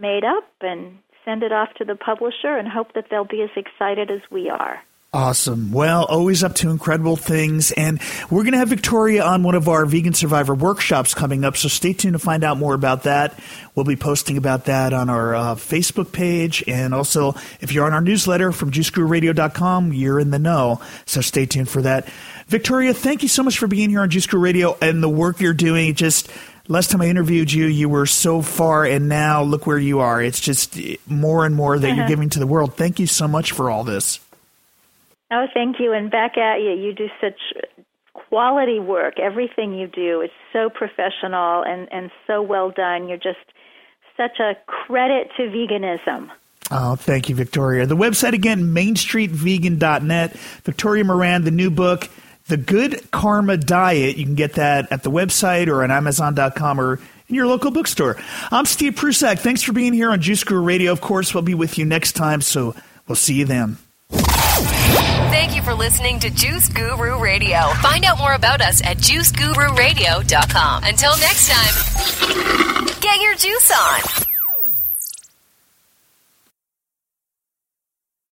made 0.00 0.24
up 0.24 0.48
and 0.62 0.96
send 1.22 1.42
it 1.42 1.52
off 1.52 1.68
to 1.76 1.84
the 1.84 1.96
publisher 1.96 2.56
and 2.56 2.66
hope 2.66 2.94
that 2.94 3.04
they'll 3.10 3.26
be 3.26 3.42
as 3.42 3.50
excited 3.56 4.10
as 4.10 4.20
we 4.30 4.48
are. 4.48 4.80
Awesome. 5.12 5.72
Well, 5.72 6.04
always 6.04 6.44
up 6.44 6.56
to 6.56 6.68
incredible 6.68 7.16
things. 7.16 7.72
And 7.72 8.00
we're 8.28 8.42
going 8.42 8.52
to 8.52 8.58
have 8.58 8.68
Victoria 8.68 9.24
on 9.24 9.42
one 9.42 9.54
of 9.54 9.66
our 9.66 9.86
Vegan 9.86 10.12
Survivor 10.12 10.54
workshops 10.54 11.14
coming 11.14 11.42
up. 11.42 11.56
So 11.56 11.68
stay 11.68 11.94
tuned 11.94 12.12
to 12.12 12.18
find 12.18 12.44
out 12.44 12.58
more 12.58 12.74
about 12.74 13.04
that. 13.04 13.38
We'll 13.74 13.86
be 13.86 13.96
posting 13.96 14.36
about 14.36 14.66
that 14.66 14.92
on 14.92 15.08
our 15.08 15.34
uh, 15.34 15.54
Facebook 15.54 16.12
page. 16.12 16.62
And 16.66 16.92
also, 16.92 17.34
if 17.60 17.72
you're 17.72 17.86
on 17.86 17.94
our 17.94 18.02
newsletter 18.02 18.52
from 18.52 18.72
juicegururadio.com, 18.72 19.94
you're 19.94 20.20
in 20.20 20.32
the 20.32 20.38
know. 20.38 20.82
So 21.06 21.22
stay 21.22 21.46
tuned 21.46 21.70
for 21.70 21.80
that. 21.82 22.08
Victoria, 22.48 22.92
thank 22.92 23.22
you 23.22 23.28
so 23.28 23.42
much 23.42 23.58
for 23.58 23.68
being 23.68 23.88
here 23.88 24.00
on 24.00 24.10
Juice 24.10 24.26
Guru 24.26 24.42
Radio 24.42 24.76
and 24.82 25.02
the 25.02 25.08
work 25.08 25.40
you're 25.40 25.54
doing. 25.54 25.94
Just 25.94 26.28
last 26.68 26.90
time 26.90 27.00
I 27.00 27.06
interviewed 27.06 27.50
you, 27.50 27.66
you 27.66 27.88
were 27.88 28.06
so 28.06 28.42
far, 28.42 28.84
and 28.84 29.08
now 29.08 29.42
look 29.42 29.66
where 29.66 29.78
you 29.78 30.00
are. 30.00 30.20
It's 30.20 30.40
just 30.40 30.78
more 31.06 31.46
and 31.46 31.56
more 31.56 31.78
that 31.78 31.96
you're 31.96 32.08
giving 32.08 32.28
to 32.30 32.38
the 32.38 32.46
world. 32.46 32.74
Thank 32.74 33.00
you 33.00 33.06
so 33.06 33.26
much 33.26 33.52
for 33.52 33.70
all 33.70 33.82
this. 33.82 34.20
Oh, 35.30 35.46
thank 35.52 35.80
you. 35.80 35.92
And 35.92 36.10
back 36.10 36.36
at 36.38 36.60
you. 36.60 36.70
You 36.72 36.92
do 36.92 37.08
such 37.20 37.38
quality 38.28 38.78
work. 38.80 39.18
Everything 39.18 39.74
you 39.74 39.86
do 39.86 40.20
is 40.20 40.30
so 40.52 40.70
professional 40.70 41.62
and, 41.62 41.88
and 41.92 42.10
so 42.26 42.42
well 42.42 42.70
done. 42.70 43.08
You're 43.08 43.18
just 43.18 43.38
such 44.16 44.38
a 44.40 44.56
credit 44.66 45.28
to 45.36 45.42
veganism. 45.44 46.30
Oh, 46.70 46.96
thank 46.96 47.28
you, 47.28 47.34
Victoria. 47.34 47.86
The 47.86 47.96
website 47.96 48.32
again, 48.32 48.74
mainstreetvegan.net. 48.74 50.32
Victoria 50.32 51.04
Moran, 51.04 51.44
the 51.44 51.50
new 51.50 51.70
book, 51.70 52.08
The 52.48 52.56
Good 52.56 53.10
Karma 53.12 53.56
Diet. 53.56 54.16
You 54.16 54.24
can 54.24 54.34
get 54.34 54.54
that 54.54 54.90
at 54.90 55.02
the 55.02 55.10
website 55.10 55.68
or 55.68 55.84
on 55.84 55.90
Amazon.com 55.90 56.80
or 56.80 56.98
in 57.28 57.34
your 57.34 57.46
local 57.46 57.70
bookstore. 57.70 58.16
I'm 58.50 58.66
Steve 58.66 58.96
Prussack. 58.96 59.38
Thanks 59.38 59.62
for 59.62 59.72
being 59.72 59.92
here 59.92 60.10
on 60.10 60.20
Juice 60.20 60.42
Guru 60.42 60.62
Radio. 60.62 60.90
Of 60.90 61.00
course, 61.00 61.34
we'll 61.34 61.42
be 61.42 61.54
with 61.54 61.78
you 61.78 61.84
next 61.84 62.12
time, 62.12 62.40
so 62.40 62.74
we'll 63.06 63.16
see 63.16 63.34
you 63.34 63.44
then. 63.44 63.76
Thank 65.30 65.56
you 65.56 65.62
for 65.62 65.74
listening 65.74 66.20
to 66.20 66.30
Juice 66.30 66.68
Guru 66.68 67.20
Radio. 67.20 67.58
Find 67.82 68.04
out 68.04 68.18
more 68.18 68.34
about 68.34 68.60
us 68.60 68.80
at 68.82 68.98
juicegururadio.com. 68.98 70.84
Until 70.84 71.16
next 71.18 71.48
time, 71.50 73.00
get 73.00 73.20
your 73.20 73.34
juice 73.34 73.72
on. 73.72 74.35